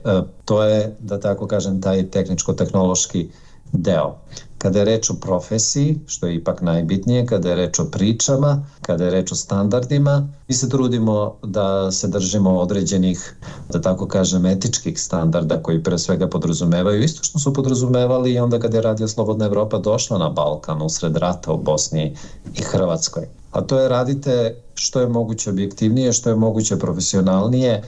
to 0.45 0.63
je, 0.63 0.95
da 0.99 1.19
tako 1.19 1.47
kažem, 1.47 1.81
taj 1.81 2.09
tehničko-tehnološki 2.09 3.29
deo. 3.73 4.15
Kada 4.57 4.79
je 4.79 4.85
reč 4.85 5.09
o 5.09 5.13
profesiji, 5.13 5.99
što 6.07 6.27
je 6.27 6.35
ipak 6.35 6.61
najbitnije, 6.61 7.25
kada 7.25 7.49
je 7.49 7.55
reč 7.55 7.79
o 7.79 7.85
pričama, 7.85 8.65
kada 8.81 9.05
je 9.05 9.11
reč 9.11 9.31
o 9.31 9.35
standardima, 9.35 10.27
mi 10.47 10.55
se 10.55 10.69
trudimo 10.69 11.35
da 11.43 11.91
se 11.91 12.07
držimo 12.07 12.59
određenih, 12.59 13.35
da 13.69 13.81
tako 13.81 14.07
kažem, 14.07 14.45
etičkih 14.45 15.01
standarda 15.01 15.63
koji 15.63 15.83
pre 15.83 15.97
svega 15.97 16.27
podrazumevaju 16.27 17.03
isto 17.03 17.23
što 17.23 17.39
su 17.39 17.53
podrazumevali 17.53 18.33
i 18.33 18.39
onda 18.39 18.59
kada 18.59 18.77
je 18.77 18.81
Radio 18.81 19.07
Slobodna 19.07 19.45
Evropa 19.45 19.77
došla 19.77 20.17
na 20.17 20.29
Balkan 20.29 20.81
usred 20.81 21.17
rata 21.17 21.51
u 21.51 21.57
Bosni 21.57 22.15
i 22.55 22.61
Hrvatskoj. 22.61 23.27
A 23.51 23.61
to 23.61 23.79
je 23.79 23.89
radite 23.89 24.55
što 24.75 24.99
je 24.99 25.07
moguće 25.07 25.49
objektivnije, 25.49 26.13
što 26.13 26.29
je 26.29 26.35
moguće 26.35 26.79
profesionalnije 26.79 27.83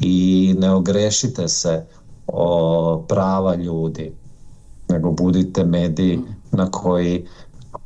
i 0.00 0.54
ne 0.58 0.70
ogrešite 0.70 1.48
se 1.48 1.84
o 2.26 3.04
prava 3.08 3.54
ljudi 3.54 4.23
nego 4.94 5.10
budite 5.10 5.64
mediji 5.64 6.20
na 6.52 6.70
koji 6.70 7.26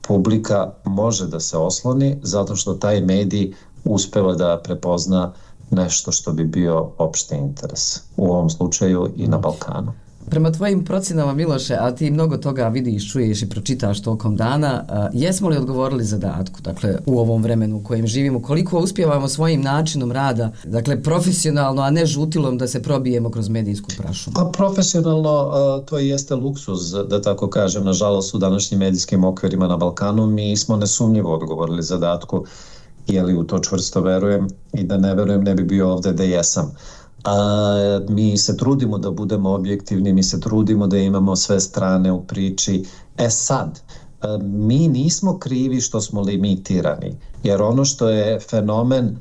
publika 0.03 0.73
može 0.85 1.27
da 1.27 1.41
se 1.41 1.59
osloni 1.59 2.17
zato 2.23 2.57
što 2.57 2.75
taj 2.75 3.01
medij 3.01 3.53
uspeva 3.85 4.35
da 4.35 4.61
prepozna 4.65 5.33
nešto 5.71 6.13
što 6.13 6.33
bi 6.33 6.45
bio 6.45 6.91
opšti 6.99 7.37
interes 7.37 8.01
u 8.17 8.33
ovom 8.33 8.51
slučaju 8.51 9.09
i 9.17 9.29
na 9.29 9.39
Balkanu. 9.39 9.93
Prema 10.31 10.53
tvojim 10.53 10.85
procenama 10.85 11.35
Miloše, 11.35 11.77
a 11.81 11.91
ti 11.91 12.11
mnogo 12.11 12.37
toga 12.37 12.69
vidiš, 12.69 13.13
čuješ 13.13 13.43
i 13.43 13.49
pročitaš 13.49 14.03
tokom 14.03 14.37
dana, 14.37 14.85
jesmo 15.13 15.49
li 15.49 15.57
odgovorili 15.57 16.05
zadatku, 16.05 16.61
dakle, 16.61 16.99
u 17.07 17.19
ovom 17.19 17.43
vremenu 17.43 17.77
u 17.77 17.83
kojem 17.83 18.07
živimo, 18.07 18.43
koliko 18.43 18.79
uspjevamo 18.79 19.29
svojim 19.29 19.63
načinom 19.63 20.13
rada, 20.13 20.53
dakle, 20.65 21.03
profesionalno, 21.03 21.83
a 21.83 21.91
ne 21.91 22.07
žutilom 22.07 22.59
da 22.59 22.69
se 22.69 22.83
probijemo 22.83 23.31
kroz 23.31 23.49
medijsku 23.49 23.91
prašu? 23.99 24.31
Pa 24.35 24.51
profesionalno 24.53 25.53
to 25.87 25.99
jeste 25.99 26.35
luksuz, 26.35 26.91
da 27.09 27.23
tako 27.23 27.51
kažem, 27.51 27.85
nažalost 27.85 28.35
u 28.35 28.39
današnjim 28.39 28.81
medijskim 28.81 29.25
okvirima 29.25 29.69
na 29.69 29.77
Balkanu, 29.77 30.27
mi 30.27 30.57
smo 30.57 30.77
nesumnjivo 30.77 31.35
odgovorili 31.35 31.83
zadatku, 31.83 32.45
jeli 33.07 33.37
u 33.37 33.45
to 33.45 33.59
čvrsto 33.59 34.01
verujem 34.01 34.49
i 34.73 34.85
da 34.85 34.97
ne 34.97 35.15
verujem 35.15 35.45
ne 35.45 35.55
bi 35.55 35.65
bio 35.65 35.93
ovde 35.93 36.13
da 36.13 36.23
jesam 36.23 36.75
a, 37.25 38.01
mi 38.09 38.37
se 38.37 38.57
trudimo 38.57 38.99
da 38.99 39.11
budemo 39.11 39.51
objektivni, 39.51 40.13
mi 40.13 40.23
se 40.23 40.41
trudimo 40.41 40.87
da 40.87 40.99
imamo 40.99 41.37
sve 41.37 41.61
strane 41.61 42.13
u 42.13 42.25
priči. 42.25 42.85
E 43.19 43.31
sad, 43.31 43.81
e, 44.23 44.27
mi 44.43 44.89
nismo 44.89 45.39
krivi 45.39 45.81
što 45.81 46.01
smo 46.01 46.21
limitirani, 46.21 47.17
jer 47.43 47.63
ono 47.63 47.85
što 47.85 48.09
je 48.09 48.41
fenomen 48.41 49.07
e, 49.07 49.17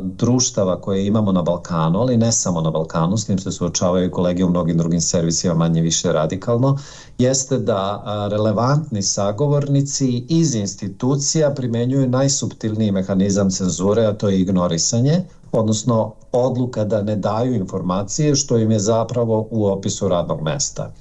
društava 0.00 0.80
koje 0.80 1.06
imamo 1.06 1.32
na 1.32 1.42
Balkanu, 1.42 2.00
ali 2.00 2.16
ne 2.16 2.32
samo 2.32 2.60
na 2.60 2.70
Balkanu, 2.70 3.16
s 3.16 3.28
njim 3.28 3.38
se 3.38 3.52
suočavaju 3.52 4.10
kolege 4.10 4.44
u 4.44 4.50
mnogim 4.50 4.78
drugim 4.78 5.00
servisima 5.00 5.54
manje 5.54 5.82
više 5.82 6.12
radikalno, 6.12 6.78
jeste 7.18 7.58
da 7.58 8.04
e, 8.06 8.28
relevantni 8.28 9.02
sagovornici 9.02 10.26
iz 10.28 10.54
institucija 10.54 11.54
primenjuju 11.54 12.08
najsubtilniji 12.08 12.92
mehanizam 12.92 13.50
cenzure, 13.50 14.06
a 14.06 14.12
to 14.12 14.28
je 14.28 14.40
ignorisanje, 14.40 15.24
odnosno 15.52 16.14
odluka 16.32 16.84
da 16.84 17.02
ne 17.02 17.16
daju 17.16 17.54
informacije 17.54 18.34
što 18.34 18.58
im 18.58 18.70
je 18.70 18.78
zapravo 18.78 19.48
u 19.50 19.66
opisu 19.66 20.08
radnog 20.08 20.42
mesta. 20.42 20.92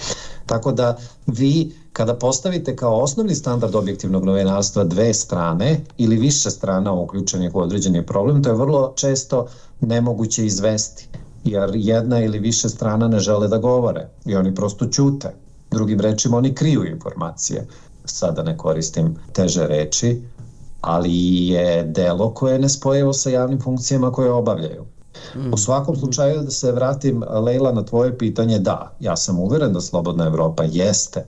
Tako 0.45 0.71
da 0.71 0.97
vi 1.27 1.75
kada 1.93 2.15
postavite 2.15 2.75
kao 2.75 3.01
osnovni 3.01 3.35
standard 3.35 3.75
objektivnog 3.75 4.25
novinarstva 4.25 4.83
dve 4.83 5.13
strane 5.13 5.81
ili 5.97 6.15
više 6.15 6.51
strana 6.51 6.93
uključenih 6.93 7.55
u 7.55 7.59
određeni 7.59 8.05
problem, 8.05 8.43
to 8.43 8.49
je 8.49 8.55
vrlo 8.55 8.93
često 8.95 9.47
nemoguće 9.79 10.45
izvesti 10.45 11.07
jer 11.43 11.71
jedna 11.73 12.23
ili 12.23 12.39
više 12.39 12.69
strana 12.69 13.07
ne 13.07 13.19
žele 13.19 13.47
da 13.47 13.57
govore 13.57 14.07
i 14.25 14.35
oni 14.35 14.55
prosto 14.55 14.85
ćute. 14.85 15.33
Drugim 15.71 15.99
rečima, 15.99 16.37
oni 16.37 16.55
kriju 16.55 16.85
informacije. 16.85 17.67
Sada 18.05 18.43
ne 18.43 18.57
koristim 18.57 19.15
teže 19.33 19.67
reči, 19.67 20.21
ali 20.81 21.47
je 21.47 21.83
delo 21.83 22.33
koje 22.33 22.53
je 22.53 22.59
nespojivo 22.59 23.13
sa 23.13 23.29
javnim 23.29 23.61
funkcijama 23.61 24.11
koje 24.11 24.31
obavljaju. 24.31 24.85
U 25.53 25.57
svakom 25.57 25.95
slučaju 25.95 26.41
da 26.41 26.51
se 26.51 26.71
vratim 26.71 27.23
Leila 27.29 27.71
na 27.71 27.85
tvoje 27.85 28.17
pitanje, 28.17 28.59
da, 28.59 28.95
ja 28.99 29.15
sam 29.15 29.39
uveren 29.39 29.73
da 29.73 29.81
Slobodna 29.81 30.25
Evropa 30.25 30.63
jeste 30.63 31.25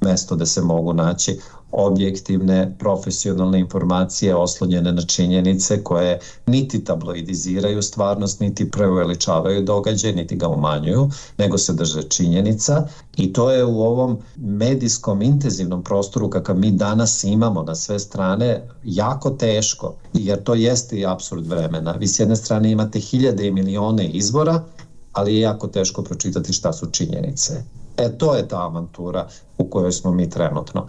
mesto 0.00 0.36
da 0.36 0.46
se 0.46 0.62
mogu 0.62 0.92
naći 0.92 1.40
objektivne, 1.72 2.74
profesionalne 2.78 3.60
informacije 3.60 4.34
oslonjene 4.34 4.92
na 4.92 5.02
činjenice 5.02 5.84
koje 5.84 6.20
niti 6.46 6.84
tabloidiziraju 6.84 7.82
stvarnost, 7.82 8.40
niti 8.40 8.70
preveličavaju 8.70 9.62
događaj, 9.62 10.12
niti 10.12 10.36
ga 10.36 10.48
umanjuju, 10.48 11.10
nego 11.38 11.58
se 11.58 11.72
drže 11.72 12.02
činjenica 12.02 12.88
i 13.16 13.32
to 13.32 13.50
je 13.50 13.64
u 13.64 13.80
ovom 13.80 14.18
medijskom 14.36 15.22
intenzivnom 15.22 15.84
prostoru 15.84 16.30
kakav 16.30 16.56
mi 16.56 16.70
danas 16.70 17.24
imamo 17.24 17.62
na 17.62 17.74
sve 17.74 17.98
strane 17.98 18.68
jako 18.84 19.30
teško, 19.30 19.94
jer 20.12 20.42
to 20.42 20.54
jeste 20.54 20.96
i 20.96 21.06
absurd 21.06 21.46
vremena. 21.46 21.92
Vi 21.92 22.06
s 22.06 22.20
jedne 22.20 22.36
strane 22.36 22.70
imate 22.70 23.00
hiljade 23.00 23.46
i 23.46 23.50
milione 23.50 24.08
izbora, 24.08 24.64
ali 25.12 25.34
je 25.34 25.40
jako 25.40 25.66
teško 25.68 26.02
pročitati 26.02 26.52
šta 26.52 26.72
su 26.72 26.86
činjenice. 26.86 27.62
E, 27.96 28.18
to 28.18 28.34
je 28.34 28.48
ta 28.48 28.62
avantura 28.62 29.28
u 29.58 29.64
kojoj 29.64 29.92
smo 29.92 30.12
mi 30.12 30.30
trenutno 30.30 30.86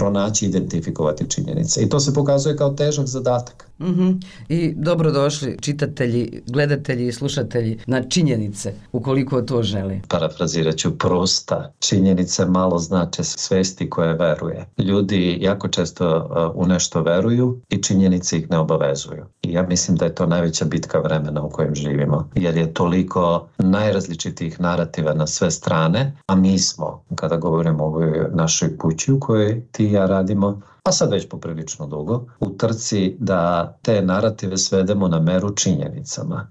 pronaći 0.00 0.44
i 0.44 0.48
identifikovati 0.48 1.30
činjenice. 1.30 1.82
I 1.82 1.88
to 1.88 2.00
se 2.00 2.14
pokazuje 2.14 2.56
kao 2.56 2.70
težak 2.70 3.06
zadatak. 3.06 3.70
Mm 3.78 3.86
-hmm. 3.86 4.22
I 4.48 4.74
dobrodošli 4.76 5.56
čitatelji, 5.60 6.42
gledatelji 6.46 7.06
i 7.06 7.12
slušatelji 7.12 7.78
na 7.86 8.02
činjenice, 8.02 8.74
ukoliko 8.92 9.42
to 9.42 9.62
želi. 9.62 10.00
Parafrazirat 10.08 10.76
ću 10.76 10.98
prosta. 10.98 11.72
Činjenice 11.78 12.46
malo 12.46 12.78
znače 12.78 13.24
svesti 13.24 13.90
koje 13.90 14.14
veruje. 14.14 14.66
Ljudi 14.78 15.38
jako 15.40 15.68
često 15.68 16.28
uh, 16.54 16.64
u 16.64 16.66
nešto 16.66 17.02
veruju 17.02 17.60
i 17.68 17.82
činjenice 17.82 18.38
ih 18.38 18.50
ne 18.50 18.58
obavezuju. 18.58 19.24
I 19.42 19.52
ja 19.52 19.62
mislim 19.62 19.96
da 19.96 20.04
je 20.04 20.14
to 20.14 20.26
najveća 20.26 20.64
bitka 20.64 20.98
vremena 20.98 21.42
u 21.42 21.50
kojem 21.50 21.74
živimo. 21.74 22.28
Jer 22.34 22.56
je 22.56 22.74
toliko 22.74 23.48
najrazličitih 23.58 24.60
narativa 24.60 25.14
na 25.14 25.26
sve 25.26 25.50
strane, 25.50 26.16
a 26.26 26.34
mi 26.34 26.58
smo, 26.58 27.02
kada 27.14 27.36
govorimo 27.36 27.84
o 27.84 27.86
ovoj 27.86 28.28
našoj 28.34 28.78
kući 28.78 29.12
u 29.12 29.20
kojoj 29.20 29.62
ti 29.72 29.84
i 29.90 29.92
ja 29.92 30.06
radimo, 30.06 30.60
a 30.82 30.92
sad 30.92 31.10
već 31.10 31.28
poprilično 31.28 31.86
dugo, 31.86 32.26
u 32.40 32.50
trci 32.50 33.16
da 33.18 33.72
te 33.82 34.02
narative 34.02 34.56
svedemo 34.56 35.08
na 35.08 35.20
meru 35.20 35.54
činjenicama. 35.54 36.46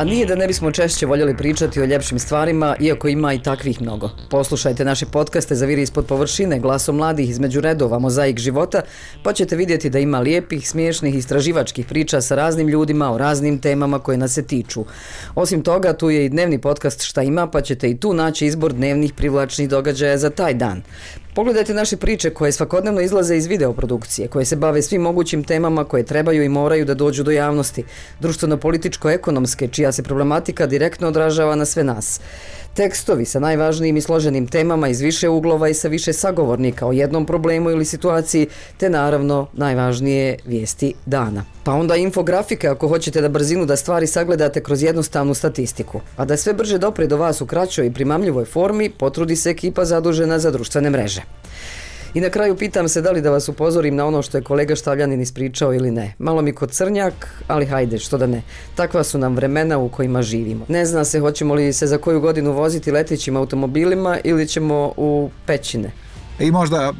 A 0.00 0.04
nije 0.04 0.26
da 0.26 0.34
ne 0.34 0.46
bismo 0.46 0.70
češće 0.70 1.06
voljeli 1.06 1.36
pričati 1.36 1.80
o 1.80 1.84
ljepšim 1.84 2.18
stvarima, 2.18 2.76
iako 2.80 3.08
ima 3.08 3.32
i 3.34 3.42
takvih 3.42 3.82
mnogo. 3.82 4.10
Poslušajte 4.30 4.84
naše 4.84 5.06
podcaste 5.06 5.54
za 5.54 5.66
viri 5.66 5.82
ispod 5.82 6.06
površine, 6.06 6.60
glasom 6.60 6.96
mladih 6.96 7.30
između 7.30 7.60
redova, 7.60 7.98
mozaik 7.98 8.38
života, 8.38 8.82
pa 9.22 9.32
ćete 9.32 9.56
vidjeti 9.56 9.90
da 9.90 9.98
ima 9.98 10.20
lijepih, 10.20 10.68
smiješnih, 10.68 11.14
istraživačkih 11.14 11.86
priča 11.86 12.20
sa 12.20 12.34
raznim 12.34 12.68
ljudima 12.68 13.12
o 13.12 13.18
raznim 13.18 13.58
temama 13.58 13.98
koje 13.98 14.18
nas 14.18 14.32
se 14.32 14.42
tiču. 14.42 14.84
Osim 15.34 15.62
toga, 15.62 15.92
tu 15.92 16.10
je 16.10 16.24
i 16.24 16.28
dnevni 16.28 16.58
podcast 16.58 17.02
Šta 17.02 17.22
ima, 17.22 17.46
pa 17.46 17.60
ćete 17.60 17.90
i 17.90 17.96
tu 17.96 18.14
naći 18.14 18.46
izbor 18.46 18.72
dnevnih 18.72 19.12
privlačnih 19.12 19.68
događaja 19.68 20.18
za 20.18 20.30
taj 20.30 20.54
dan. 20.54 20.82
Pogledajte 21.34 21.74
naše 21.74 21.96
priče 21.96 22.30
koje 22.30 22.52
svakodnevno 22.52 23.00
izlaze 23.00 23.36
iz 23.36 23.46
videoprodukcije, 23.46 24.28
koje 24.28 24.44
se 24.44 24.56
bave 24.56 24.82
svim 24.82 25.02
mogućim 25.02 25.44
temama 25.44 25.84
koje 25.84 26.02
trebaju 26.02 26.42
i 26.42 26.48
moraju 26.48 26.84
da 26.84 26.94
dođu 26.94 27.22
do 27.22 27.30
javnosti, 27.30 27.84
društveno-političko-ekonomske, 28.20 29.68
čija 29.68 29.92
se 29.92 30.02
problematika 30.02 30.66
direktno 30.66 31.08
odražava 31.08 31.54
na 31.54 31.64
sve 31.64 31.84
nas. 31.84 32.20
Tekstovi 32.74 33.24
sa 33.24 33.40
najvažnijim 33.40 33.96
i 33.96 34.00
složenim 34.00 34.46
temama 34.46 34.88
iz 34.88 35.00
više 35.00 35.28
uglova 35.28 35.68
i 35.68 35.74
sa 35.74 35.88
više 35.88 36.12
sagovornika 36.12 36.86
o 36.86 36.92
jednom 36.92 37.26
problemu 37.26 37.70
ili 37.70 37.84
situaciji, 37.84 38.46
te 38.76 38.90
naravno 38.90 39.46
najvažnije 39.52 40.36
vijesti 40.46 40.94
dana. 41.06 41.44
Pa 41.64 41.72
onda 41.72 41.96
infografike 41.96 42.68
ako 42.68 42.88
hoćete 42.88 43.20
da 43.20 43.28
brzinu 43.28 43.66
da 43.66 43.76
stvari 43.76 44.06
sagledate 44.06 44.62
kroz 44.62 44.82
jednostavnu 44.82 45.34
statistiku. 45.34 46.00
A 46.16 46.24
da 46.24 46.36
sve 46.36 46.52
brže 46.52 46.78
dopre 46.78 47.06
do 47.06 47.16
vas 47.16 47.40
u 47.40 47.46
kraćoj 47.46 47.86
i 47.86 47.92
primamljivoj 47.92 48.44
formi, 48.44 48.90
potrudi 48.90 49.36
se 49.36 49.50
ekipa 49.50 49.84
zadužena 49.84 50.38
za 50.38 50.50
društvene 50.50 50.90
mreže. 50.90 51.22
I 52.14 52.20
na 52.20 52.30
kraju 52.30 52.56
pitam 52.56 52.88
se 52.88 53.02
da 53.02 53.10
li 53.10 53.20
da 53.20 53.30
vas 53.30 53.48
upozorim 53.48 53.96
na 53.96 54.06
ono 54.06 54.22
što 54.22 54.38
je 54.38 54.42
kolega 54.44 54.76
Štavljanin 54.76 55.20
ispričao 55.20 55.74
ili 55.74 55.90
ne. 55.90 56.14
Malo 56.18 56.42
mi 56.42 56.52
kod 56.52 56.70
crnjak, 56.70 57.42
ali 57.48 57.66
hajde, 57.66 57.98
što 57.98 58.18
da 58.18 58.26
ne. 58.26 58.42
Takva 58.74 59.04
su 59.04 59.18
nam 59.18 59.36
vremena 59.36 59.78
u 59.78 59.88
kojima 59.88 60.22
živimo. 60.22 60.64
Ne 60.68 60.86
zna 60.86 61.04
se 61.04 61.20
hoćemo 61.20 61.54
li 61.54 61.72
se 61.72 61.86
za 61.86 61.98
koju 61.98 62.20
godinu 62.20 62.52
voziti 62.52 62.92
letećim 62.92 63.36
automobilima 63.36 64.18
ili 64.24 64.48
ćemo 64.48 64.92
u 64.96 65.30
pećine. 65.46 65.90
I 66.40 66.50
možda 66.50 66.76
e, 66.86 66.92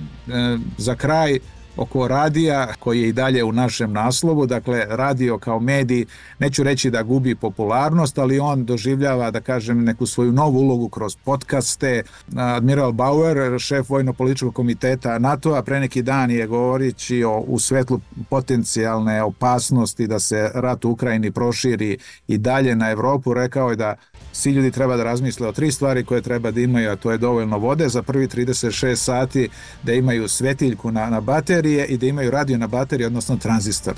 za 0.78 0.94
kraj 0.94 1.38
oko 1.80 2.08
radija 2.08 2.68
koji 2.78 3.02
je 3.02 3.08
i 3.08 3.12
dalje 3.12 3.44
u 3.44 3.52
našem 3.52 3.92
naslovu, 3.92 4.46
dakle 4.46 4.86
radio 4.88 5.38
kao 5.38 5.60
medij, 5.60 6.04
neću 6.38 6.62
reći 6.62 6.90
da 6.90 7.02
gubi 7.02 7.34
popularnost, 7.34 8.18
ali 8.18 8.38
on 8.38 8.64
doživljava, 8.64 9.30
da 9.30 9.40
kažem, 9.40 9.84
neku 9.84 10.06
svoju 10.06 10.32
novu 10.32 10.58
ulogu 10.58 10.88
kroz 10.88 11.16
podcaste. 11.24 12.02
Admiral 12.36 12.92
Bauer, 12.92 13.58
šef 13.58 13.88
vojno-političkog 13.88 14.54
komiteta 14.54 15.18
NATO-a, 15.18 15.62
pre 15.62 15.80
neki 15.80 16.02
dan 16.02 16.30
je 16.30 16.46
govorići 16.46 17.24
o, 17.24 17.38
u 17.38 17.58
svetlu 17.58 18.00
potencijalne 18.28 19.22
opasnosti 19.22 20.06
da 20.06 20.18
se 20.18 20.50
rat 20.54 20.84
u 20.84 20.90
Ukrajini 20.90 21.30
proširi 21.30 21.98
i 22.28 22.38
dalje 22.38 22.76
na 22.76 22.90
Evropu, 22.90 23.34
rekao 23.34 23.70
je 23.70 23.76
da 23.76 23.94
svi 24.40 24.52
ljudi 24.52 24.70
treba 24.70 24.96
da 24.96 25.04
razmisle 25.04 25.48
o 25.48 25.52
tri 25.52 25.72
stvari 25.72 26.04
koje 26.04 26.22
treba 26.22 26.50
da 26.50 26.60
imaju, 26.60 26.90
a 26.90 26.96
to 26.96 27.10
je 27.10 27.18
dovoljno 27.18 27.58
vode 27.58 27.88
za 27.88 28.02
prvi 28.02 28.26
36 28.26 28.96
sati, 28.96 29.48
da 29.82 29.92
imaju 29.92 30.28
svetiljku 30.28 30.90
na, 30.90 31.10
na 31.10 31.20
baterije 31.20 31.86
i 31.86 31.96
da 31.98 32.06
imaju 32.06 32.30
radio 32.30 32.58
na 32.58 32.66
baterije, 32.66 33.06
odnosno 33.06 33.36
tranzistor. 33.36 33.94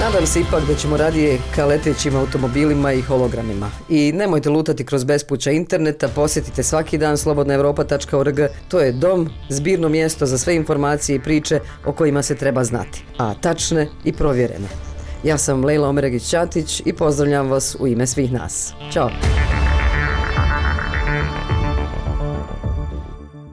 Nadam 0.00 0.26
se 0.26 0.40
ipak 0.40 0.66
da 0.68 0.74
ćemo 0.74 0.96
radije 0.96 1.38
ka 1.54 1.66
letećim 1.66 2.16
automobilima 2.16 2.92
i 2.92 3.02
hologramima. 3.02 3.70
I 3.88 4.12
nemojte 4.12 4.50
lutati 4.50 4.84
kroz 4.84 5.04
bespuća 5.04 5.50
interneta, 5.50 6.08
posjetite 6.08 6.62
svaki 6.62 6.98
dan 6.98 7.18
slobodnaevropa.org. 7.18 8.40
To 8.68 8.80
je 8.80 8.92
dom, 8.92 9.30
zbirno 9.48 9.88
mjesto 9.88 10.26
za 10.26 10.38
sve 10.38 10.56
informacije 10.56 11.16
i 11.16 11.20
priče 11.20 11.60
o 11.84 11.92
kojima 11.92 12.22
se 12.22 12.34
treba 12.34 12.64
znati, 12.64 13.04
a 13.18 13.34
tačne 13.34 13.88
i 14.04 14.12
provjerene. 14.12 14.89
Ja 15.24 15.38
sam 15.38 15.64
Lejla 15.64 15.88
Omeragić-Ćatić 15.88 16.82
i 16.84 16.92
pozdravljam 16.92 17.50
vas 17.50 17.76
u 17.80 17.86
ime 17.86 18.06
svih 18.06 18.32
nas. 18.32 18.74
Ćao! 18.92 19.10